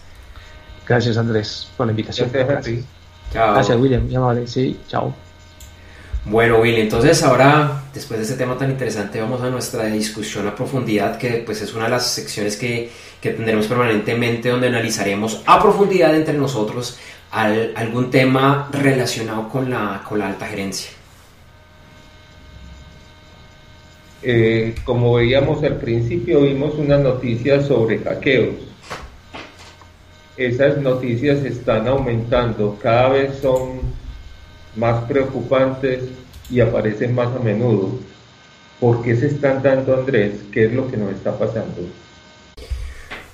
Gracias 0.87 1.17
Andrés 1.17 1.69
por 1.77 1.87
la 1.87 1.93
invitación. 1.93 2.29
Gracias, 2.33 2.85
Chao. 3.33 3.55
Gracias 3.55 3.79
William, 3.79 4.09
muy 4.09 4.47
Sí, 4.47 4.79
chao. 4.89 5.26
Bueno, 6.29 6.59
Willy, 6.59 6.81
entonces 6.81 7.23
ahora, 7.23 7.85
después 7.95 8.19
de 8.19 8.25
este 8.25 8.37
tema 8.37 8.59
tan 8.59 8.69
interesante, 8.69 9.21
vamos 9.21 9.41
a 9.43 9.49
nuestra 9.49 9.85
discusión 9.87 10.49
a 10.49 10.57
profundidad, 10.57 11.19
que 11.19 11.45
pues 11.47 11.63
es 11.63 11.73
una 11.73 11.85
de 11.85 11.91
las 11.91 12.05
secciones 12.11 12.57
que, 12.57 12.91
que 13.21 13.31
tendremos 13.31 13.69
permanentemente, 13.69 14.49
donde 14.49 14.67
analizaremos 14.67 15.45
a 15.47 15.63
profundidad 15.63 16.17
entre 16.17 16.35
nosotros 16.35 16.99
algún 17.31 18.11
tema 18.11 18.69
relacionado 18.73 19.49
con 19.49 19.71
la, 19.71 20.03
con 20.09 20.19
la 20.19 20.27
alta 20.27 20.47
gerencia. 20.47 20.91
Eh, 24.23 24.75
como 24.85 25.15
veíamos 25.15 25.63
al 25.63 25.77
principio, 25.77 26.41
vimos 26.41 26.75
una 26.75 26.99
noticia 26.99 27.63
sobre 27.63 28.01
hackeos. 28.01 28.57
Esas 30.37 30.79
noticias 30.79 31.45
están 31.45 31.87
aumentando, 31.87 32.77
cada 32.83 33.11
vez 33.11 33.39
son 33.41 34.06
más 34.77 35.05
preocupantes 35.05 36.05
y 36.51 36.61
aparecen 36.61 37.15
más 37.15 37.29
a 37.29 37.39
menudo. 37.39 37.99
¿Por 38.81 39.03
qué 39.03 39.17
se 39.17 39.29
están 39.29 39.63
dando, 39.63 39.95
Andrés? 39.95 40.35
¿Qué 40.53 40.67
es 40.67 40.73
lo 40.73 40.91
que 40.91 40.97
nos 40.97 41.13
está 41.13 41.39
pasando? 41.39 41.89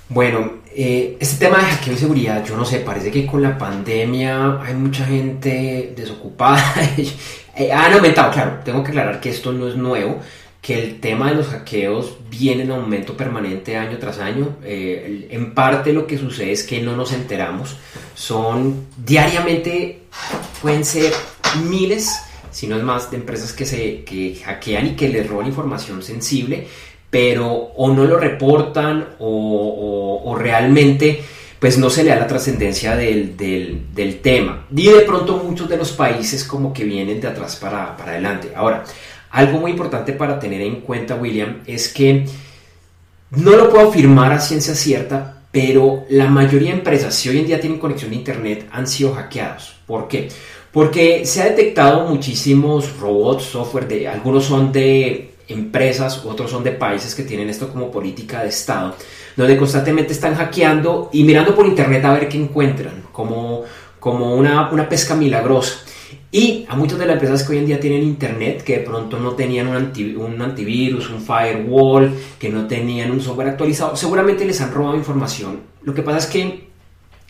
Bueno, 0.08 0.62
eh, 0.74 1.16
este 1.20 1.46
tema 1.46 1.58
de 1.58 1.64
hackeo 1.64 1.94
y 1.94 1.96
seguridad, 1.96 2.44
yo 2.44 2.56
no 2.56 2.64
sé, 2.64 2.80
parece 2.80 3.10
que 3.10 3.26
con 3.26 3.42
la 3.42 3.58
pandemia 3.58 4.60
hay 4.62 4.74
mucha 4.74 5.04
gente 5.04 5.92
desocupada. 5.96 6.62
Eh, 7.54 7.70
han 7.70 7.92
aumentado, 7.92 8.32
claro, 8.32 8.60
tengo 8.64 8.82
que 8.82 8.92
aclarar 8.92 9.20
que 9.20 9.28
esto 9.28 9.52
no 9.52 9.68
es 9.68 9.76
nuevo, 9.76 10.18
que 10.62 10.80
el 10.80 11.00
tema 11.00 11.30
de 11.30 11.34
los 11.34 11.48
hackeos 11.48 12.18
viene 12.30 12.62
en 12.62 12.70
aumento 12.70 13.16
permanente 13.16 13.76
año 13.76 13.98
tras 13.98 14.20
año. 14.20 14.56
Eh, 14.62 15.26
en 15.30 15.54
parte 15.54 15.92
lo 15.92 16.06
que 16.06 16.16
sucede 16.16 16.52
es 16.52 16.62
que 16.62 16.80
no 16.80 16.96
nos 16.96 17.12
enteramos. 17.12 17.76
Son 18.14 18.86
diariamente, 18.96 20.02
pueden 20.62 20.84
ser 20.84 21.12
miles, 21.68 22.16
si 22.52 22.68
no 22.68 22.76
es 22.76 22.84
más, 22.84 23.10
de 23.10 23.16
empresas 23.16 23.52
que 23.52 23.66
se 23.66 24.04
que 24.04 24.36
hackean 24.36 24.86
y 24.86 24.90
que 24.90 25.08
les 25.08 25.28
roban 25.28 25.48
información 25.48 26.00
sensible, 26.00 26.68
pero 27.10 27.50
o 27.50 27.92
no 27.92 28.04
lo 28.04 28.16
reportan 28.16 29.16
o, 29.18 30.36
realmente 30.38 31.22
pues 31.58 31.78
no 31.78 31.90
se 31.90 32.02
le 32.02 32.10
da 32.10 32.16
la 32.16 32.26
trascendencia 32.26 32.96
del, 32.96 33.36
tema. 34.22 34.66
Y 34.74 34.88
de 34.88 35.00
pronto 35.00 35.42
muchos 35.44 35.68
de 35.68 35.76
los 35.76 35.92
países 35.92 36.42
como 36.44 36.72
que 36.72 36.84
vienen 36.84 37.20
de 37.20 37.28
atrás 37.28 37.56
para, 37.56 37.96
para 37.96 38.12
adelante. 38.12 38.52
Ahora, 38.56 38.84
Algo 39.32 39.58
muy 39.58 39.70
importante 39.70 40.12
para 40.12 40.38
tener 40.38 40.60
en 40.60 40.82
cuenta, 40.82 41.16
William, 41.16 41.62
es 41.66 41.88
que 41.88 42.26
no 43.30 43.52
lo 43.52 43.70
puedo 43.70 43.88
afirmar 43.88 44.30
a 44.30 44.38
ciencia 44.38 44.74
cierta, 44.74 45.42
pero 45.50 46.04
la 46.10 46.26
mayoría 46.26 46.70
de 46.70 46.78
empresas, 46.78 47.14
si 47.14 47.30
hoy 47.30 47.38
en 47.38 47.46
día 47.46 47.60
tienen 47.60 47.78
conexión 47.78 48.12
a 48.12 48.14
Internet, 48.14 48.68
han 48.70 48.86
sido 48.86 49.14
hackeados. 49.14 49.76
¿Por 49.86 50.06
qué? 50.06 50.28
Porque 50.70 51.24
se 51.24 51.40
ha 51.40 51.46
detectado 51.46 52.06
muchísimos 52.06 52.98
robots, 52.98 53.44
software, 53.44 53.88
de, 53.88 54.06
algunos 54.06 54.44
son 54.44 54.70
de 54.70 55.32
empresas, 55.48 56.24
otros 56.26 56.50
son 56.50 56.62
de 56.62 56.72
países 56.72 57.14
que 57.14 57.22
tienen 57.22 57.48
esto 57.48 57.70
como 57.70 57.90
política 57.90 58.42
de 58.42 58.50
Estado, 58.50 58.96
donde 59.34 59.56
constantemente 59.56 60.12
están 60.12 60.34
hackeando 60.34 61.08
y 61.10 61.24
mirando 61.24 61.54
por 61.54 61.66
Internet 61.66 62.04
a 62.04 62.12
ver 62.12 62.28
qué 62.28 62.36
encuentran, 62.36 63.04
como, 63.12 63.62
como 63.98 64.34
una, 64.34 64.70
una 64.70 64.88
pesca 64.90 65.14
milagrosa. 65.14 65.84
Y 66.34 66.64
a 66.66 66.76
muchas 66.76 66.98
de 66.98 67.04
las 67.04 67.14
empresas 67.14 67.42
que 67.42 67.52
hoy 67.52 67.58
en 67.58 67.66
día 67.66 67.78
tienen 67.78 68.02
internet, 68.02 68.64
que 68.64 68.78
de 68.78 68.84
pronto 68.84 69.18
no 69.18 69.32
tenían 69.32 69.68
un, 69.68 69.76
un, 69.76 70.40
antivirus, 70.42 71.10
un 71.10 71.20
firewall, 71.20 72.18
que 72.38 72.48
no 72.48 72.66
tenían 72.66 73.10
un 73.10 73.20
software 73.20 73.50
actualizado, 73.50 73.94
seguramente 73.96 74.46
les 74.46 74.58
han 74.62 74.72
robado 74.72 74.96
información. 74.96 75.60
Lo 75.82 75.92
que 75.92 76.00
pasa 76.00 76.18
es 76.18 76.26
que 76.26 76.72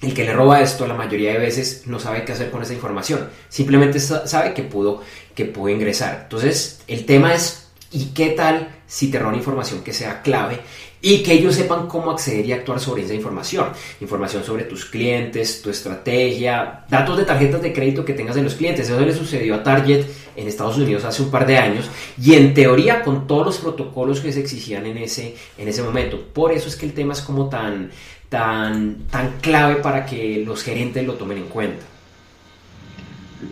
el 0.02 0.14
que 0.14 0.24
le 0.24 0.32
roba 0.32 0.60
esto 0.60 0.86
la 0.86 0.94
mayoría 0.94 1.32
de 1.32 1.38
veces 1.38 1.82
no 1.86 1.98
sabe 1.98 2.24
qué 2.24 2.30
hacer 2.30 2.52
con 2.52 2.62
esa 2.62 2.74
información. 2.74 3.28
Simplemente 3.48 3.98
sabe 3.98 4.54
que 4.54 4.62
pudo, 4.62 5.02
que 5.34 5.46
pudo 5.46 5.68
ingresar. 5.68 6.20
Entonces, 6.22 6.82
el 6.86 7.04
tema 7.04 7.34
es, 7.34 7.70
¿y 7.90 8.06
qué 8.06 8.30
tal 8.30 8.68
si 8.86 9.10
te 9.10 9.18
roban 9.18 9.34
información 9.34 9.82
que 9.82 9.92
sea 9.92 10.22
clave 10.22 10.60
y 11.04 11.24
que 11.24 11.32
ellos 11.32 11.56
sepan 11.56 11.88
cómo 11.88 12.12
acceder 12.12 12.46
y 12.46 12.52
actuar 12.52 12.78
sobre 12.78 13.02
esa 13.02 13.12
información. 13.12 13.66
Información 14.00 14.44
sobre 14.44 14.64
tus 14.64 14.84
clientes, 14.84 15.60
tu 15.60 15.68
estrategia, 15.68 16.84
datos 16.88 17.18
de 17.18 17.24
tarjetas 17.24 17.60
de 17.60 17.72
crédito 17.72 18.04
que 18.04 18.14
tengas 18.14 18.36
en 18.36 18.44
los 18.44 18.54
clientes. 18.54 18.88
Eso 18.88 19.00
le 19.00 19.12
sucedió 19.12 19.56
a 19.56 19.62
Target 19.64 20.06
en 20.36 20.46
Estados 20.46 20.78
Unidos 20.78 21.04
hace 21.04 21.22
un 21.22 21.30
par 21.30 21.44
de 21.44 21.58
años 21.58 21.90
y 22.22 22.34
en 22.34 22.54
teoría 22.54 23.02
con 23.02 23.26
todos 23.26 23.46
los 23.46 23.58
protocolos 23.58 24.20
que 24.20 24.32
se 24.32 24.40
exigían 24.40 24.86
en 24.86 24.96
ese, 24.98 25.34
en 25.58 25.66
ese 25.66 25.82
momento. 25.82 26.20
Por 26.32 26.52
eso 26.52 26.68
es 26.68 26.76
que 26.76 26.86
el 26.86 26.92
tema 26.92 27.14
es 27.14 27.20
como 27.20 27.48
tan, 27.48 27.90
tan, 28.28 28.98
tan 29.10 29.40
clave 29.40 29.76
para 29.76 30.06
que 30.06 30.44
los 30.46 30.62
gerentes 30.62 31.04
lo 31.04 31.14
tomen 31.14 31.38
en 31.38 31.48
cuenta. 31.48 31.84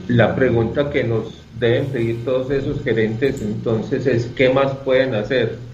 La 0.07 0.37
pregunta 0.37 0.89
que 0.89 1.03
nos 1.03 1.43
deben 1.59 1.87
pedir 1.87 2.25
todos 2.25 2.49
esos 2.53 2.81
gerentes 2.85 3.43
entonces 3.43 4.07
es, 4.07 4.27
¿qué 4.37 4.51
más 4.51 4.73
pueden 4.85 5.17
hacer? 5.17 5.70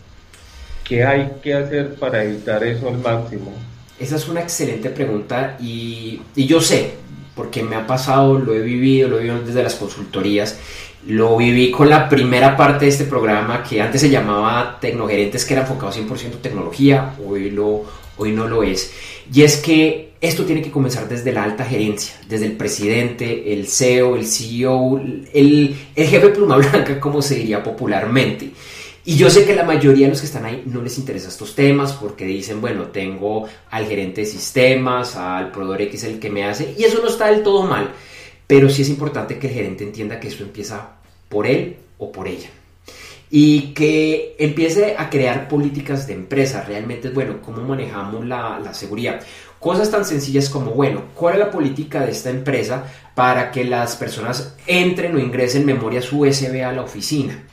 ¿Qué 0.88 1.04
hay 1.04 1.32
que 1.42 1.52
hacer 1.52 1.94
para 1.96 2.22
evitar 2.22 2.62
eso 2.62 2.88
al 2.88 2.98
máximo? 2.98 3.52
Esa 3.98 4.16
es 4.16 4.28
una 4.28 4.40
excelente 4.40 4.90
pregunta 4.90 5.56
y, 5.60 6.20
y, 6.36 6.46
yo 6.46 6.60
sé, 6.60 6.92
porque 7.34 7.62
me 7.62 7.74
ha 7.74 7.86
pasado, 7.86 8.38
lo 8.38 8.54
he 8.54 8.60
vivido, 8.60 9.08
lo 9.08 9.16
he 9.16 9.22
vivido 9.22 9.42
desde 9.42 9.64
las 9.64 9.74
consultorías, 9.74 10.58
lo 11.06 11.36
viví 11.36 11.72
con 11.72 11.90
la 11.90 12.08
primera 12.08 12.56
parte 12.56 12.84
de 12.84 12.90
este 12.92 13.04
programa 13.04 13.64
que 13.64 13.80
antes 13.80 14.00
se 14.00 14.10
llamaba 14.10 14.78
Tecnogerentes, 14.80 15.44
que 15.44 15.54
era 15.54 15.62
enfocado 15.62 15.92
100% 15.92 16.40
tecnología, 16.40 17.14
hoy, 17.26 17.50
lo, 17.50 17.84
hoy 18.16 18.30
no 18.30 18.46
lo 18.46 18.62
es. 18.62 18.92
Y 19.32 19.42
es 19.42 19.56
que 19.56 20.12
esto 20.20 20.44
tiene 20.44 20.62
que 20.62 20.70
comenzar 20.70 21.08
desde 21.08 21.32
la 21.32 21.42
alta 21.42 21.64
gerencia, 21.64 22.14
desde 22.28 22.46
el 22.46 22.52
presidente, 22.52 23.52
el 23.52 23.66
CEO, 23.66 24.14
el 24.14 24.26
CEO, 24.26 24.98
el, 24.98 25.76
el 25.96 26.06
jefe 26.06 26.28
pluma 26.28 26.58
blanca, 26.58 27.00
como 27.00 27.22
se 27.22 27.34
diría 27.34 27.62
popularmente. 27.62 28.52
Y 29.08 29.14
yo 29.14 29.30
sé 29.30 29.44
que 29.44 29.54
la 29.54 29.62
mayoría 29.62 30.08
de 30.08 30.10
los 30.10 30.20
que 30.20 30.26
están 30.26 30.44
ahí 30.44 30.64
no 30.66 30.82
les 30.82 30.98
interesa 30.98 31.28
estos 31.28 31.54
temas 31.54 31.92
porque 31.92 32.24
dicen, 32.24 32.60
bueno, 32.60 32.86
tengo 32.86 33.46
al 33.70 33.86
gerente 33.86 34.22
de 34.22 34.26
sistemas, 34.26 35.14
al 35.14 35.52
proveedor 35.52 35.82
X 35.82 36.02
el 36.02 36.18
que 36.18 36.28
me 36.28 36.44
hace, 36.44 36.74
y 36.76 36.82
eso 36.82 37.00
no 37.00 37.06
está 37.08 37.30
del 37.30 37.44
todo 37.44 37.62
mal, 37.62 37.92
pero 38.48 38.68
sí 38.68 38.82
es 38.82 38.88
importante 38.88 39.38
que 39.38 39.46
el 39.46 39.54
gerente 39.54 39.84
entienda 39.84 40.18
que 40.18 40.26
eso 40.26 40.42
empieza 40.42 40.96
por 41.28 41.46
él 41.46 41.76
o 41.98 42.10
por 42.10 42.26
ella. 42.26 42.48
Y 43.30 43.74
que 43.74 44.34
empiece 44.40 44.96
a 44.98 45.08
crear 45.08 45.46
políticas 45.46 46.08
de 46.08 46.14
empresa. 46.14 46.64
Realmente 46.66 47.10
bueno, 47.10 47.40
cómo 47.42 47.62
manejamos 47.62 48.26
la, 48.26 48.58
la 48.58 48.74
seguridad. 48.74 49.20
Cosas 49.60 49.88
tan 49.88 50.04
sencillas 50.04 50.48
como, 50.48 50.72
bueno, 50.72 51.04
¿cuál 51.14 51.34
es 51.34 51.40
la 51.40 51.50
política 51.52 52.04
de 52.04 52.10
esta 52.10 52.30
empresa 52.30 52.84
para 53.14 53.52
que 53.52 53.64
las 53.64 53.94
personas 53.94 54.56
entren 54.66 55.14
o 55.14 55.20
ingresen 55.20 55.64
memorias 55.64 56.12
USB 56.12 56.64
a 56.64 56.72
la 56.72 56.82
oficina? 56.82 57.44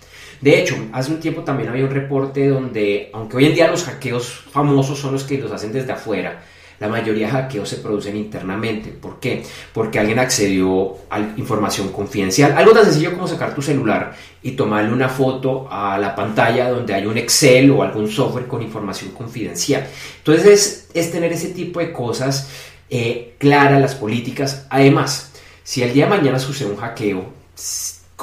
De 0.43 0.59
hecho, 0.59 0.75
hace 0.91 1.09
un 1.09 1.21
tiempo 1.21 1.43
también 1.43 1.69
había 1.69 1.85
un 1.85 1.89
reporte 1.89 2.49
donde, 2.49 3.09
aunque 3.13 3.37
hoy 3.37 3.45
en 3.45 3.53
día 3.53 3.71
los 3.71 3.85
hackeos 3.85 4.43
famosos 4.51 4.99
son 4.99 5.13
los 5.13 5.23
que 5.23 5.37
los 5.37 5.49
hacen 5.53 5.71
desde 5.71 5.93
afuera, 5.93 6.43
la 6.81 6.89
mayoría 6.89 7.27
de 7.27 7.31
hackeos 7.31 7.69
se 7.69 7.77
producen 7.77 8.17
internamente. 8.17 8.89
¿Por 8.89 9.21
qué? 9.21 9.41
Porque 9.71 9.99
alguien 9.99 10.19
accedió 10.19 10.97
a 11.09 11.21
información 11.37 11.93
confidencial. 11.93 12.57
Algo 12.57 12.73
tan 12.73 12.83
sencillo 12.83 13.13
como 13.13 13.25
sacar 13.25 13.55
tu 13.55 13.61
celular 13.61 14.17
y 14.41 14.51
tomarle 14.51 14.91
una 14.91 15.07
foto 15.07 15.65
a 15.71 15.97
la 15.97 16.13
pantalla 16.13 16.69
donde 16.69 16.93
hay 16.93 17.05
un 17.05 17.17
Excel 17.17 17.71
o 17.71 17.81
algún 17.81 18.09
software 18.09 18.45
con 18.45 18.61
información 18.61 19.11
confidencial. 19.11 19.87
Entonces 20.17 20.89
es, 20.93 21.09
tener 21.09 21.31
ese 21.31 21.51
tipo 21.51 21.79
de 21.79 21.93
cosas 21.93 22.49
eh, 22.89 23.35
claras, 23.37 23.79
las 23.79 23.95
políticas. 23.95 24.67
Además, 24.69 25.31
si 25.63 25.83
el 25.83 25.93
día 25.93 26.03
de 26.03 26.09
mañana 26.09 26.37
sucede 26.37 26.69
un 26.69 26.75
hackeo, 26.75 27.31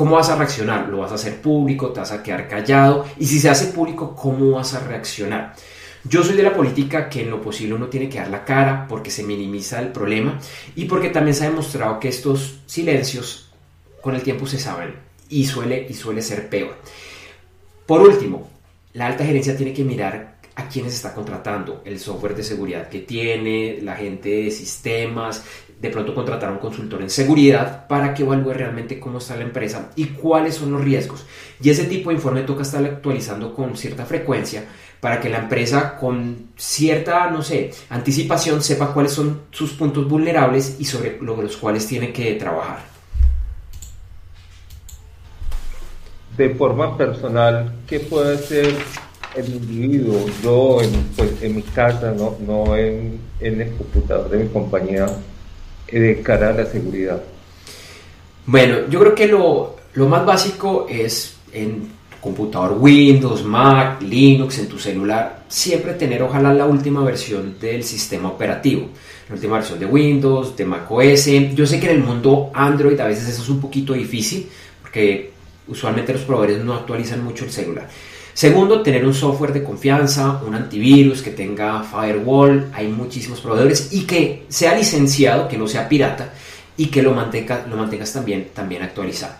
¿Cómo 0.00 0.16
vas 0.16 0.30
a 0.30 0.36
reaccionar? 0.36 0.88
¿Lo 0.88 0.96
vas 0.96 1.12
a 1.12 1.16
hacer 1.16 1.42
público? 1.42 1.90
¿Te 1.90 2.00
vas 2.00 2.10
a 2.10 2.22
quedar 2.22 2.48
callado? 2.48 3.04
Y 3.18 3.26
si 3.26 3.38
se 3.38 3.50
hace 3.50 3.66
público, 3.66 4.16
¿cómo 4.16 4.52
vas 4.52 4.72
a 4.72 4.80
reaccionar? 4.80 5.54
Yo 6.04 6.24
soy 6.24 6.36
de 6.36 6.42
la 6.42 6.54
política 6.54 7.10
que 7.10 7.20
en 7.20 7.28
lo 7.28 7.42
posible 7.42 7.74
uno 7.74 7.88
tiene 7.88 8.08
que 8.08 8.16
dar 8.16 8.30
la 8.30 8.42
cara 8.42 8.86
porque 8.88 9.10
se 9.10 9.24
minimiza 9.24 9.78
el 9.78 9.88
problema 9.88 10.40
y 10.74 10.86
porque 10.86 11.10
también 11.10 11.34
se 11.34 11.44
ha 11.44 11.50
demostrado 11.50 12.00
que 12.00 12.08
estos 12.08 12.60
silencios 12.64 13.50
con 14.00 14.14
el 14.14 14.22
tiempo 14.22 14.46
se 14.46 14.58
saben 14.58 14.94
y 15.28 15.44
suele, 15.44 15.86
y 15.86 15.92
suele 15.92 16.22
ser 16.22 16.48
peor. 16.48 16.78
Por 17.84 18.00
último, 18.00 18.48
la 18.94 19.06
alta 19.06 19.26
gerencia 19.26 19.54
tiene 19.54 19.74
que 19.74 19.84
mirar 19.84 20.36
a 20.54 20.66
quiénes 20.66 20.94
está 20.94 21.12
contratando, 21.12 21.82
el 21.84 22.00
software 22.00 22.34
de 22.34 22.42
seguridad 22.42 22.88
que 22.88 23.00
tiene, 23.00 23.80
la 23.82 23.96
gente 23.96 24.30
de 24.30 24.50
sistemas, 24.50 25.44
de 25.80 25.88
pronto 25.88 26.14
contratar 26.14 26.50
a 26.50 26.52
un 26.52 26.58
consultor 26.58 27.00
en 27.00 27.08
seguridad 27.08 27.86
para 27.86 28.12
que 28.12 28.22
evalúe 28.22 28.52
realmente 28.52 29.00
cómo 29.00 29.18
está 29.18 29.36
la 29.36 29.44
empresa 29.44 29.90
y 29.96 30.06
cuáles 30.06 30.56
son 30.56 30.72
los 30.72 30.82
riesgos. 30.82 31.24
Y 31.62 31.70
ese 31.70 31.84
tipo 31.84 32.10
de 32.10 32.16
informe 32.16 32.42
toca 32.42 32.62
estar 32.62 32.84
actualizando 32.84 33.54
con 33.54 33.76
cierta 33.76 34.04
frecuencia 34.04 34.64
para 35.00 35.20
que 35.20 35.30
la 35.30 35.38
empresa 35.38 35.96
con 35.96 36.50
cierta, 36.56 37.30
no 37.30 37.42
sé, 37.42 37.70
anticipación 37.88 38.62
sepa 38.62 38.92
cuáles 38.92 39.12
son 39.12 39.42
sus 39.50 39.72
puntos 39.72 40.06
vulnerables 40.06 40.76
y 40.78 40.84
sobre 40.84 41.18
los 41.20 41.56
cuales 41.56 41.86
tiene 41.86 42.12
que 42.12 42.34
trabajar. 42.34 42.80
De 46.36 46.50
forma 46.50 46.96
personal, 46.96 47.72
¿qué 47.86 48.00
puede 48.00 48.34
hacer 48.34 48.74
el 49.34 49.48
individuo? 49.48 50.26
Yo 50.42 50.82
en, 50.82 50.92
pues, 51.16 51.42
en 51.42 51.56
mi 51.56 51.62
casa, 51.62 52.12
no, 52.12 52.36
no 52.46 52.76
en, 52.76 53.18
en 53.40 53.60
el 53.62 53.72
computador 53.72 54.30
de 54.30 54.44
mi 54.44 54.48
compañía, 54.48 55.06
de 55.90 56.20
cara 56.22 56.50
a 56.50 56.52
la 56.52 56.66
seguridad? 56.66 57.22
Bueno, 58.46 58.88
yo 58.88 59.00
creo 59.00 59.14
que 59.14 59.26
lo, 59.26 59.76
lo 59.94 60.08
más 60.08 60.24
básico 60.24 60.86
es 60.88 61.36
en 61.52 62.00
computador 62.20 62.76
Windows, 62.78 63.44
Mac, 63.44 64.02
Linux, 64.02 64.58
en 64.58 64.68
tu 64.68 64.78
celular, 64.78 65.44
siempre 65.48 65.94
tener 65.94 66.22
ojalá 66.22 66.52
la 66.52 66.66
última 66.66 67.02
versión 67.02 67.58
del 67.58 67.82
sistema 67.82 68.28
operativo, 68.28 68.88
la 69.28 69.34
última 69.34 69.54
versión 69.54 69.78
de 69.78 69.86
Windows, 69.86 70.56
de 70.56 70.64
Mac 70.64 70.90
OS. 70.90 71.26
Yo 71.54 71.66
sé 71.66 71.80
que 71.80 71.90
en 71.90 71.96
el 71.96 72.04
mundo 72.04 72.50
Android 72.52 72.98
a 73.00 73.06
veces 73.06 73.28
eso 73.28 73.42
es 73.42 73.48
un 73.48 73.60
poquito 73.60 73.94
difícil 73.94 74.48
porque 74.82 75.32
usualmente 75.68 76.12
los 76.12 76.22
proveedores 76.22 76.64
no 76.64 76.74
actualizan 76.74 77.24
mucho 77.24 77.44
el 77.44 77.50
celular. 77.50 77.88
Segundo, 78.40 78.80
tener 78.80 79.04
un 79.04 79.12
software 79.12 79.52
de 79.52 79.62
confianza, 79.62 80.40
un 80.46 80.54
antivirus 80.54 81.20
que 81.20 81.30
tenga 81.30 81.82
firewall, 81.82 82.70
hay 82.72 82.88
muchísimos 82.88 83.38
proveedores 83.38 83.92
y 83.92 84.06
que 84.06 84.44
sea 84.48 84.74
licenciado, 84.74 85.46
que 85.46 85.58
no 85.58 85.68
sea 85.68 85.86
pirata 85.86 86.32
y 86.74 86.86
que 86.86 87.02
lo, 87.02 87.12
mantenga, 87.12 87.66
lo 87.68 87.76
mantengas 87.76 88.14
también, 88.14 88.48
actualizado. 88.82 89.34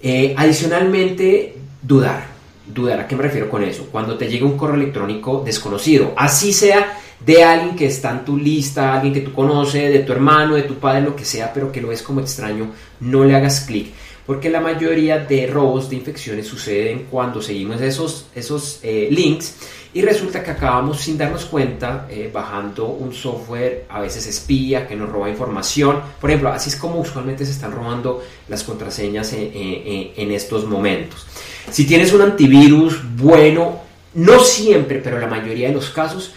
Eh, 0.00 0.32
adicionalmente, 0.38 1.56
dudar. 1.82 2.24
Dudar, 2.72 3.00
¿a 3.00 3.08
qué 3.08 3.16
me 3.16 3.24
refiero 3.24 3.50
con 3.50 3.64
eso? 3.64 3.88
Cuando 3.90 4.16
te 4.16 4.28
llega 4.28 4.46
un 4.46 4.56
correo 4.56 4.76
electrónico 4.76 5.42
desconocido, 5.44 6.14
así 6.16 6.52
sea 6.52 7.00
de 7.18 7.42
alguien 7.42 7.74
que 7.74 7.86
está 7.86 8.12
en 8.12 8.24
tu 8.24 8.36
lista, 8.36 8.94
alguien 8.94 9.12
que 9.12 9.22
tú 9.22 9.32
conoces, 9.32 9.92
de 9.92 9.98
tu 10.04 10.12
hermano, 10.12 10.54
de 10.54 10.62
tu 10.62 10.76
padre, 10.76 11.00
lo 11.00 11.16
que 11.16 11.24
sea, 11.24 11.52
pero 11.52 11.72
que 11.72 11.80
lo 11.80 11.88
ves 11.88 12.02
como 12.02 12.20
extraño, 12.20 12.70
no 13.00 13.24
le 13.24 13.34
hagas 13.34 13.62
clic 13.62 13.92
porque 14.26 14.50
la 14.50 14.60
mayoría 14.60 15.18
de 15.18 15.46
robos 15.46 15.88
de 15.88 15.96
infecciones 15.96 16.48
suceden 16.48 17.06
cuando 17.10 17.40
seguimos 17.40 17.80
esos, 17.80 18.26
esos 18.34 18.80
eh, 18.82 19.08
links 19.10 19.54
y 19.94 20.02
resulta 20.02 20.42
que 20.42 20.50
acabamos 20.50 21.00
sin 21.00 21.16
darnos 21.16 21.46
cuenta 21.46 22.06
eh, 22.10 22.28
bajando 22.32 22.86
un 22.86 23.14
software 23.14 23.86
a 23.88 24.00
veces 24.00 24.26
espía 24.26 24.86
que 24.86 24.96
nos 24.96 25.08
roba 25.08 25.30
información. 25.30 26.00
Por 26.20 26.28
ejemplo, 26.28 26.50
así 26.50 26.68
es 26.68 26.76
como 26.76 27.00
usualmente 27.00 27.46
se 27.46 27.52
están 27.52 27.72
robando 27.72 28.22
las 28.48 28.62
contraseñas 28.62 29.32
en, 29.32 30.32
estos 30.32 30.66
momentos. 30.66 31.24
Si 31.70 31.86
tienes 31.86 32.12
un 32.12 32.20
antivirus 32.20 33.00
bueno, 33.16 33.80
no 34.14 34.40
siempre, 34.40 35.00
pero 35.02 35.18
la 35.18 35.28
mayoría 35.28 35.68
de 35.68 35.74
los 35.74 35.88
casos, 35.88 36.34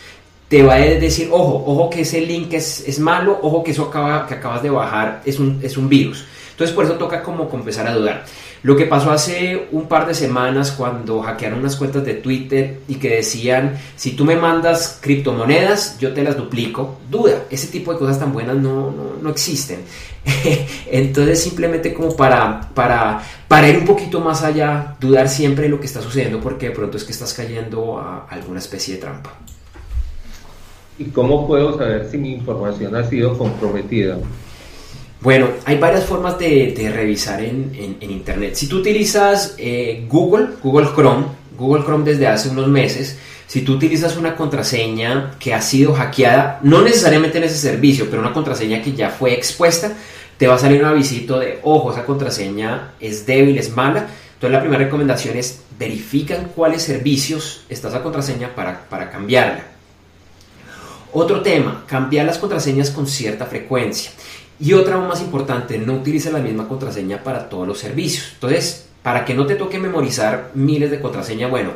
te 0.47 0.63
va 0.63 0.75
a 0.75 0.79
decir, 0.79 1.27
ojo, 1.29 1.63
ojo 1.65 1.89
que 1.89 2.01
ese 2.01 2.21
link 2.21 2.53
es, 2.53 2.87
es 2.87 2.97
malo, 2.99 3.39
ojo 3.41 3.63
que 3.63 3.71
eso 3.71 3.91
que 3.91 3.97
acabas 3.97 4.63
de 4.63 4.69
bajar 4.69 5.21
es 5.25 5.37
un, 5.37 5.59
es 5.61 5.75
un 5.75 5.89
virus. 5.89 6.23
Entonces 6.59 6.75
por 6.75 6.83
eso 6.83 6.95
toca 6.95 7.23
como 7.23 7.49
empezar 7.53 7.87
a 7.87 7.93
dudar. 7.93 8.25
Lo 8.63 8.75
que 8.75 8.83
pasó 8.83 9.11
hace 9.11 9.69
un 9.71 9.87
par 9.87 10.05
de 10.05 10.13
semanas 10.13 10.73
cuando 10.73 11.21
hackearon 11.21 11.59
unas 11.59 11.77
cuentas 11.77 12.03
de 12.03 12.15
Twitter 12.15 12.81
y 12.89 12.95
que 12.95 13.15
decían, 13.15 13.79
si 13.95 14.11
tú 14.11 14.25
me 14.25 14.35
mandas 14.35 14.99
criptomonedas, 14.99 15.97
yo 15.99 16.11
te 16.11 16.21
las 16.21 16.35
duplico. 16.35 16.99
Duda, 17.09 17.45
ese 17.49 17.67
tipo 17.67 17.93
de 17.93 17.99
cosas 17.99 18.19
tan 18.19 18.33
buenas 18.33 18.57
no, 18.57 18.93
no, 19.21 19.29
existen. 19.29 19.79
Entonces 20.91 21.41
simplemente 21.41 21.93
como 21.93 22.13
para, 22.17 22.69
para, 22.73 23.23
para 23.47 23.69
ir 23.69 23.77
un 23.77 23.85
poquito 23.85 24.19
más 24.19 24.43
allá, 24.43 24.97
dudar 24.99 25.29
siempre 25.29 25.63
de 25.63 25.69
lo 25.69 25.79
que 25.79 25.85
está 25.85 26.01
sucediendo 26.01 26.41
porque 26.41 26.67
de 26.67 26.75
pronto 26.75 26.97
es 26.97 27.05
que 27.05 27.13
estás 27.13 27.33
cayendo 27.33 27.97
a 27.97 28.27
alguna 28.29 28.59
especie 28.59 28.95
de 28.95 28.99
trampa. 28.99 29.31
¿Y 30.97 31.05
cómo 31.05 31.47
puedo 31.47 31.77
saber 31.77 32.09
si 32.11 32.17
mi 32.17 32.33
información 32.33 32.93
ha 32.97 33.05
sido 33.05 33.37
comprometida? 33.37 34.17
Bueno, 35.21 35.49
hay 35.65 35.77
varias 35.77 36.05
formas 36.05 36.39
de, 36.39 36.91
revisar 36.93 37.41
en, 37.43 37.97
Internet. 37.99 38.55
Si 38.55 38.67
tú 38.67 38.77
utilizas 38.77 39.55
eh, 39.57 40.05
Google, 40.07 40.47
Google 40.63 40.87
Chrome, 40.95 41.25
Google 41.57 41.83
Chrome 41.83 42.05
desde 42.05 42.27
hace 42.27 42.49
unos 42.49 42.67
meses, 42.69 43.17
si 43.45 43.61
tú 43.61 43.73
utilizas 43.73 44.15
una 44.15 44.35
contraseña 44.35 45.35
que 45.37 45.53
ha 45.53 45.61
sido 45.61 45.93
hackeada, 45.93 46.59
no 46.63 46.81
necesariamente 46.81 47.37
en 47.39 47.43
ese 47.43 47.57
servicio, 47.57 48.07
pero 48.09 48.21
una 48.21 48.31
contraseña 48.31 48.81
que 48.81 48.93
ya 48.93 49.09
fue 49.09 49.33
expuesta, 49.33 49.91
te 50.37 50.47
va 50.47 50.55
a 50.55 50.59
salir 50.59 50.81
un 50.81 50.87
avisito 50.87 51.37
de, 51.37 51.59
ojo, 51.63 51.91
esa 51.91 52.05
contraseña 52.05 52.93
es 53.01 53.25
débil, 53.25 53.57
es 53.57 53.75
mala. 53.75 54.07
Entonces 54.35 54.51
la 54.51 54.61
primera 54.61 54.85
recomendación 54.85 55.35
es 55.35 55.63
verifican 55.77 56.51
cuáles 56.55 56.83
servicios 56.83 57.65
está 57.67 57.89
esa 57.89 58.01
contraseña 58.03 58.55
para, 58.55 58.87
para 58.87 59.09
cambiarla. 59.09 59.63
Otro 61.11 61.41
tema, 61.41 61.83
cambiar 61.87 62.25
las 62.25 62.37
contraseñas 62.37 62.91
con 62.91 63.07
cierta 63.07 63.47
frecuencia. 63.47 64.11
Y 64.59 64.73
otra 64.73 64.97
más 64.97 65.21
importante, 65.21 65.77
no 65.77 65.93
utilice 65.93 66.31
la 66.31 66.39
misma 66.39 66.67
contraseña 66.67 67.23
para 67.23 67.47
todos 67.47 67.67
los 67.67 67.79
servicios. 67.79 68.31
Entonces, 68.33 68.87
para 69.01 69.23
que 69.23 69.33
no 69.33 69.45
te 69.45 69.55
toque 69.55 69.79
memorizar 69.79 70.51
miles 70.53 70.91
de 70.91 70.99
contraseñas, 70.99 71.49
bueno, 71.49 71.71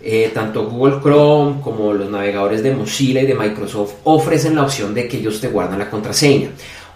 eh, 0.00 0.30
tanto 0.34 0.66
Google 0.66 1.00
Chrome 1.00 1.60
como 1.62 1.92
los 1.92 2.10
navegadores 2.10 2.62
de 2.62 2.74
Mozilla 2.74 3.20
y 3.20 3.26
de 3.26 3.34
Microsoft 3.34 3.94
ofrecen 4.04 4.56
la 4.56 4.62
opción 4.62 4.94
de 4.94 5.06
que 5.06 5.18
ellos 5.18 5.40
te 5.40 5.48
guardan 5.48 5.78
la 5.78 5.90
contraseña. 5.90 6.48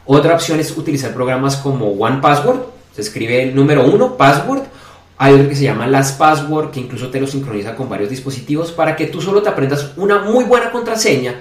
Otra 0.07 0.35
opción 0.35 0.59
es 0.59 0.77
utilizar 0.77 1.13
programas 1.13 1.57
como 1.57 1.91
One 1.91 2.19
Password, 2.21 2.61
se 2.97 3.03
escribe 3.03 3.43
el 3.43 3.55
número 3.55 3.85
uno, 3.85 4.17
password. 4.17 4.63
Hay 5.19 5.35
otro 5.35 5.49
que 5.49 5.55
se 5.55 5.65
llama 5.65 5.87
Last 5.87 6.19
Password, 6.19 6.71
que 6.71 6.81
incluso 6.81 7.09
te 7.09 7.21
lo 7.21 7.27
sincroniza 7.27 7.77
con 7.77 7.89
varios 7.89 8.09
dispositivos 8.09 8.73
para 8.73 8.97
que 8.97 9.07
tú 9.07 9.21
solo 9.21 9.43
te 9.43 9.51
aprendas 9.51 9.93
una 9.97 10.23
muy 10.23 10.45
buena 10.45 10.71
contraseña 10.71 11.37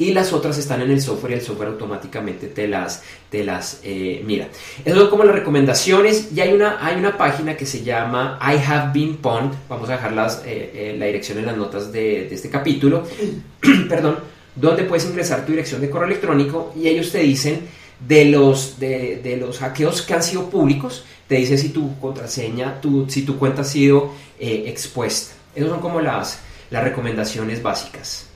y 0.00 0.14
las 0.14 0.32
otras 0.32 0.56
están 0.56 0.80
en 0.80 0.90
el 0.90 1.00
software 1.02 1.32
y 1.32 1.34
el 1.34 1.42
software 1.42 1.68
automáticamente 1.68 2.46
te 2.46 2.66
las, 2.66 3.02
te 3.28 3.44
las 3.44 3.80
eh, 3.84 4.22
mira. 4.24 4.48
Eso 4.82 4.98
son 4.98 5.10
como 5.10 5.24
las 5.24 5.34
recomendaciones 5.34 6.30
y 6.34 6.40
hay 6.40 6.54
una, 6.54 6.84
hay 6.84 6.96
una 6.96 7.18
página 7.18 7.54
que 7.54 7.66
se 7.66 7.84
llama 7.84 8.38
I 8.40 8.56
Have 8.66 8.92
Been 8.94 9.18
Pwned, 9.18 9.52
vamos 9.68 9.90
a 9.90 9.92
dejar 9.92 10.14
eh, 10.46 10.70
eh, 10.74 10.96
la 10.98 11.04
dirección 11.04 11.38
en 11.38 11.44
las 11.44 11.56
notas 11.58 11.92
de, 11.92 12.32
este 12.32 12.48
capítulo, 12.48 13.04
perdón, 13.90 14.16
donde 14.56 14.84
puedes 14.84 15.04
ingresar 15.04 15.44
tu 15.44 15.52
dirección 15.52 15.82
de 15.82 15.90
correo 15.90 16.08
electrónico 16.08 16.72
y 16.74 16.88
ellos 16.88 17.12
te 17.12 17.18
dicen 17.18 17.68
de 18.00 18.24
los, 18.24 18.80
de, 18.80 19.36
los 19.38 19.58
hackeos 19.58 20.00
que 20.00 20.14
han 20.14 20.22
sido 20.22 20.48
públicos, 20.48 21.04
te 21.28 21.34
dice 21.34 21.58
si 21.58 21.68
tu 21.68 22.00
contraseña, 22.00 22.80
tu, 22.80 23.04
si 23.10 23.20
tu 23.20 23.38
cuenta 23.38 23.60
ha 23.60 23.66
sido 23.66 24.12
expuesta. 24.38 25.34
Esas 25.54 25.68
son 25.68 25.80
como 25.80 26.00
las, 26.00 26.40
las 26.70 26.84
recomendaciones 26.84 27.62
básicas. 27.62 28.29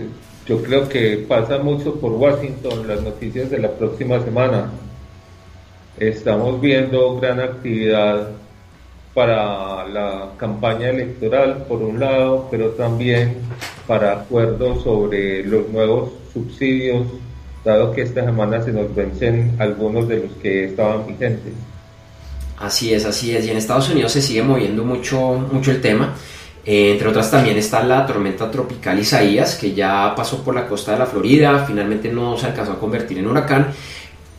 yo 0.45 0.61
creo 0.61 0.87
que 0.87 1.25
pasa 1.27 1.57
mucho 1.57 1.95
por 1.95 2.11
Washington 2.11 2.87
las 2.87 3.01
noticias 3.01 3.49
de 3.49 3.57
la 3.57 3.71
próxima 3.71 4.23
semana. 4.23 4.69
Estamos 5.97 6.61
viendo 6.61 7.19
gran 7.19 7.39
actividad 7.39 8.29
para 9.15 9.87
la 9.87 10.33
campaña 10.37 10.89
electoral, 10.89 11.65
por 11.67 11.81
un 11.81 11.99
lado, 11.99 12.47
pero 12.51 12.69
también 12.69 13.37
para 13.87 14.13
acuerdos 14.13 14.83
sobre 14.83 15.43
los 15.43 15.67
nuevos 15.69 16.11
subsidios, 16.31 17.07
dado 17.65 17.93
que 17.93 18.03
esta 18.03 18.23
semana 18.23 18.61
se 18.61 18.71
nos 18.71 18.93
vencen 18.93 19.55
algunos 19.57 20.07
de 20.07 20.17
los 20.17 20.31
que 20.33 20.65
estaban 20.65 21.07
vigentes. 21.07 21.53
Así 22.59 22.93
es, 22.93 23.05
así 23.05 23.35
es. 23.35 23.43
Y 23.47 23.49
en 23.49 23.57
Estados 23.57 23.89
Unidos 23.89 24.11
se 24.11 24.21
sigue 24.21 24.43
moviendo 24.43 24.85
mucho, 24.85 25.47
mucho 25.51 25.71
el 25.71 25.81
tema. 25.81 26.13
Eh, 26.63 26.91
entre 26.91 27.07
otras 27.07 27.31
también 27.31 27.57
está 27.57 27.83
la 27.83 28.05
tormenta 28.05 28.51
tropical 28.51 28.99
Isaías, 28.99 29.55
que 29.55 29.73
ya 29.73 30.13
pasó 30.15 30.43
por 30.43 30.53
la 30.53 30.67
costa 30.67 30.91
de 30.91 30.99
la 30.99 31.07
Florida, 31.07 31.65
finalmente 31.65 32.11
no 32.11 32.37
se 32.37 32.45
alcanzó 32.47 32.73
a 32.73 32.79
convertir 32.79 33.17
en 33.17 33.27
huracán, 33.27 33.73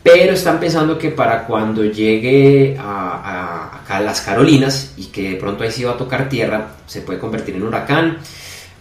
pero 0.01 0.33
están 0.33 0.59
pensando 0.59 0.97
que 0.97 1.09
para 1.09 1.45
cuando 1.45 1.83
llegue 1.83 2.77
a, 2.79 3.81
las 4.01 4.21
Carolinas 4.21 4.93
y 4.97 5.07
que 5.07 5.31
de 5.31 5.35
pronto 5.35 5.63
ahí 5.63 5.71
sí 5.71 5.83
va 5.83 5.91
a 5.91 5.97
tocar 5.97 6.29
tierra, 6.29 6.75
se 6.87 7.01
puede 7.01 7.19
convertir 7.19 7.55
en 7.55 7.63
huracán, 7.63 8.17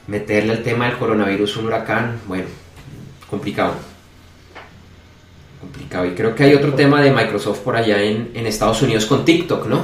meterle 0.06 0.54
el 0.54 0.62
tema 0.62 0.86
del 0.86 0.96
coronavirus 0.96 1.58
un 1.58 1.66
huracán, 1.66 2.18
bueno, 2.26 2.46
complicado. 3.28 3.74
Complicado. 5.60 6.06
Y 6.06 6.10
creo 6.10 6.34
que 6.34 6.44
hay 6.44 6.54
otro 6.54 6.74
tema 6.74 7.00
de 7.02 7.12
Microsoft 7.12 7.60
por 7.60 7.76
allá 7.76 8.02
en, 8.02 8.30
Estados 8.34 8.82
Unidos 8.82 9.06
con 9.06 9.24
TikTok, 9.24 9.66
¿no? 9.66 9.82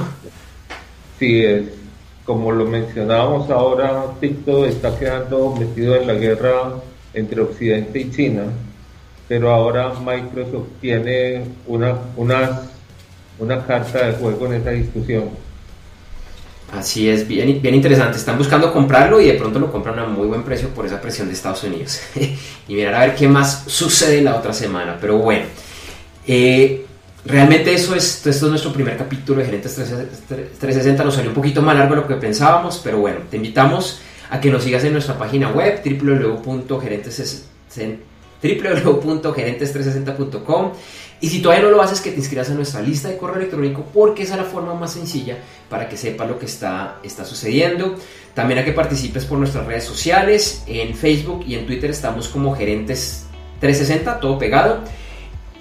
Sí, 1.19 1.45
es 1.45 1.78
como 2.29 2.53
lo 2.53 2.67
mencionábamos 2.67 3.49
ahora, 3.49 4.05
TikTok 4.21 4.67
está 4.67 4.99
quedando 4.99 5.57
metido 5.59 5.97
en 5.97 6.07
la 6.07 6.13
guerra 6.13 6.75
entre 7.15 7.41
Occidente 7.41 8.01
y 8.01 8.11
China, 8.11 8.43
pero 9.27 9.51
ahora 9.51 9.95
Microsoft 9.95 10.67
tiene 10.79 11.43
una, 11.67 11.97
una, 12.17 12.61
una 13.39 13.65
carta 13.65 14.09
de 14.09 14.13
juego 14.13 14.45
en 14.45 14.61
esa 14.61 14.71
discusión. 14.73 15.31
Así 16.71 17.09
es, 17.09 17.27
bien, 17.27 17.63
bien 17.63 17.75
interesante. 17.75 18.19
Están 18.19 18.37
buscando 18.37 18.75
comprarlo 18.75 19.23
y 19.23 19.29
de 19.29 19.33
pronto 19.33 19.59
lo 19.59 19.73
compran 19.73 19.99
a 19.99 20.05
muy 20.05 20.27
buen 20.27 20.43
precio 20.43 20.69
por 20.69 20.85
esa 20.85 21.01
presión 21.01 21.29
de 21.29 21.33
Estados 21.33 21.65
Unidos. 21.65 22.03
y 22.69 22.75
mirar 22.75 22.95
a 22.95 23.07
ver 23.07 23.15
qué 23.15 23.27
más 23.27 23.65
sucede 23.69 24.21
la 24.21 24.37
otra 24.37 24.53
semana. 24.53 24.99
Pero 25.01 25.17
bueno, 25.17 25.47
eh, 26.27 26.85
Realmente 27.29 27.75
eso 27.75 27.95
es, 27.95 28.27
esto 28.27 28.47
es 28.47 28.51
nuestro 28.51 28.73
primer 28.73 28.97
capítulo 28.97 29.41
de 29.41 29.47
Gerentes 29.47 29.75
360, 29.75 31.05
nos 31.05 31.15
salió 31.15 31.31
un 31.31 31.35
poquito 31.35 31.61
más 31.61 31.77
largo 31.77 31.95
de 31.95 32.01
lo 32.01 32.09
que 32.09 32.15
pensábamos, 32.15 32.81
pero 32.83 33.01
bueno, 33.01 33.19
te 33.31 33.37
invitamos 33.37 34.01
a 34.31 34.41
que 34.41 34.51
nos 34.51 34.65
sigas 34.65 34.83
en 34.85 34.95
nuestra 34.95 35.19
página 35.19 35.51
web 35.51 35.83
www.gerentes 35.85 37.45
www.gerentes360.com. 38.43 40.73
Y 41.21 41.29
si 41.29 41.43
todavía 41.43 41.65
no 41.65 41.73
lo 41.73 41.83
haces, 41.83 42.01
que 42.01 42.13
te 42.13 42.19
inscribas 42.19 42.49
a 42.49 42.55
nuestra 42.55 42.81
lista 42.81 43.09
de 43.09 43.19
correo 43.19 43.35
electrónico 43.37 43.85
porque 43.93 44.23
esa 44.23 44.35
es 44.35 44.41
la 44.41 44.47
forma 44.47 44.75
más 44.75 44.93
sencilla 44.93 45.39
para 45.69 45.89
que 45.89 45.97
sepa 45.97 46.25
lo 46.25 46.39
que 46.39 46.47
está, 46.47 47.01
está 47.03 47.25
sucediendo. 47.25 47.97
También 48.35 48.61
a 48.61 48.65
que 48.65 48.71
participes 48.73 49.25
por 49.25 49.39
nuestras 49.39 49.67
redes 49.67 49.83
sociales. 49.85 50.63
En 50.67 50.95
Facebook 50.95 51.45
y 51.47 51.57
en 51.57 51.67
Twitter 51.67 51.91
estamos 51.91 52.29
como 52.29 52.57
Gerentes360, 52.57 54.21
todo 54.21 54.39
pegado. 54.39 54.85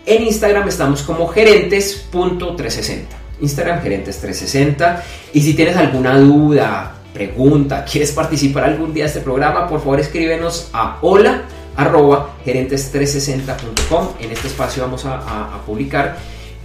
En 0.08 0.24
Instagram 0.24 0.68
estamos 0.70 1.04
como 1.04 1.28
gerentes.360. 1.28 3.02
Instagram 3.42 3.84
gerentes360. 3.84 5.02
Y 5.34 5.42
si 5.42 5.54
tienes 5.54 5.76
alguna 5.76 6.18
duda, 6.18 6.96
pregunta, 7.14 7.84
quieres 7.84 8.14
participar 8.14 8.64
algún 8.64 8.94
día 8.94 9.04
de 9.04 9.10
este 9.10 9.20
programa, 9.20 9.68
por 9.68 9.80
favor 9.82 10.00
escríbenos 10.00 10.70
a 10.72 11.00
hola 11.02 11.42
arroba 11.76 12.36
gerentes360.com. 12.46 14.14
En 14.22 14.32
este 14.32 14.48
espacio 14.48 14.82
vamos 14.84 15.04
a, 15.06 15.62
publicar. 15.66 16.16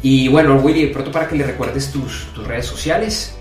Y 0.02 0.28
bueno, 0.28 0.54
Willy, 0.58 0.86
pronto 0.86 1.10
para 1.10 1.26
que 1.26 1.34
le 1.34 1.44
recuerdes 1.44 1.90
tus, 1.90 2.28
redes 2.46 2.66
sociales. 2.66 3.36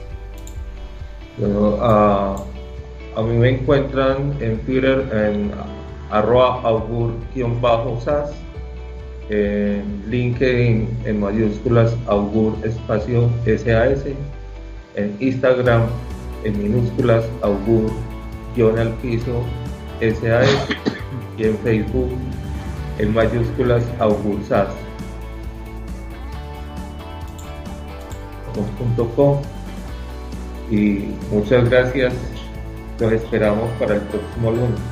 A 1.39 3.21
mí 3.21 3.37
me 3.37 3.49
encuentran 3.49 4.35
en 4.39 4.61
Twitter 4.61 5.07
en 5.13 5.51
arroba 6.09 6.59
augur-sas, 6.63 8.31
en 9.29 10.03
LinkedIn 10.09 10.87
en 11.05 11.19
mayúsculas 11.19 11.95
augur 12.07 12.55
espacio 12.63 13.29
SAS, 13.45 14.05
en 14.95 15.15
Instagram 15.19 15.83
en 16.43 16.61
minúsculas 16.61 17.23
augur 17.41 17.91
guion 18.55 18.77
al 18.77 18.93
piso 18.95 19.43
SAS 19.99 20.67
y 21.37 21.43
en 21.43 21.57
Facebook 21.59 22.09
en 22.99 23.13
mayúsculas 23.13 23.83
augursas. 23.99 24.67
y 30.69 31.13
muchas 31.31 31.69
gracias. 31.69 32.13
Los 32.99 33.11
esperamos 33.11 33.69
para 33.79 33.95
el 33.95 34.01
próximo 34.01 34.51
lunes. 34.51 34.90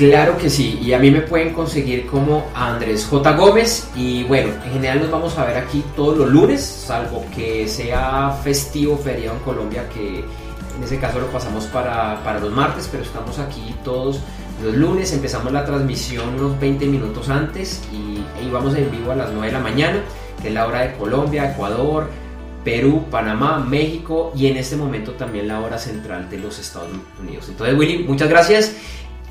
Claro 0.00 0.38
que 0.38 0.48
sí, 0.48 0.80
y 0.82 0.94
a 0.94 0.98
mí 0.98 1.10
me 1.10 1.20
pueden 1.20 1.52
conseguir 1.52 2.06
como 2.06 2.48
Andrés 2.54 3.04
J. 3.04 3.32
Gómez 3.32 3.86
y 3.94 4.24
bueno, 4.24 4.48
en 4.64 4.72
general 4.72 5.00
nos 5.00 5.10
vamos 5.10 5.36
a 5.36 5.44
ver 5.44 5.58
aquí 5.58 5.84
todos 5.94 6.16
los 6.16 6.30
lunes, 6.30 6.62
salvo 6.62 7.26
que 7.36 7.68
sea 7.68 8.30
festivo, 8.42 8.96
feriado 8.96 9.36
en 9.36 9.42
Colombia, 9.42 9.86
que 9.90 10.20
en 10.20 10.82
ese 10.82 10.98
caso 10.98 11.20
lo 11.20 11.26
pasamos 11.26 11.66
para, 11.66 12.24
para 12.24 12.40
los 12.40 12.50
martes, 12.50 12.88
pero 12.90 13.02
estamos 13.02 13.38
aquí 13.40 13.74
todos 13.84 14.20
los 14.64 14.74
lunes, 14.74 15.12
empezamos 15.12 15.52
la 15.52 15.66
transmisión 15.66 16.34
unos 16.36 16.58
20 16.58 16.86
minutos 16.86 17.28
antes 17.28 17.82
y, 17.92 18.24
y 18.42 18.50
vamos 18.50 18.74
en 18.76 18.90
vivo 18.90 19.12
a 19.12 19.16
las 19.16 19.30
9 19.30 19.48
de 19.48 19.52
la 19.52 19.60
mañana, 19.60 20.00
que 20.40 20.48
es 20.48 20.54
la 20.54 20.66
hora 20.66 20.80
de 20.80 20.96
Colombia, 20.96 21.52
Ecuador, 21.52 22.08
Perú, 22.64 23.04
Panamá, 23.10 23.58
México 23.58 24.32
y 24.34 24.46
en 24.46 24.56
este 24.56 24.76
momento 24.76 25.12
también 25.12 25.46
la 25.46 25.60
hora 25.60 25.78
central 25.78 26.30
de 26.30 26.38
los 26.38 26.58
Estados 26.58 26.88
Unidos. 27.20 27.50
Entonces, 27.50 27.76
Willy, 27.78 28.04
muchas 28.04 28.30
gracias 28.30 28.76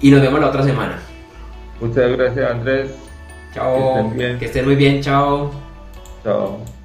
y 0.02 0.12
nos 0.12 0.22
vemos 0.22 0.40
la 0.40 0.48
otra 0.48 0.64
semana. 0.64 1.00
Muchas 1.80 2.12
gracias, 2.12 2.52
Andrés. 2.52 2.92
Chao. 3.54 3.94
Que 3.94 4.10
estén, 4.10 4.40
que 4.40 4.46
estén 4.46 4.66
muy 4.66 4.76
bien. 4.76 5.02
Chao. 5.02 5.52
Chao. 6.24 6.79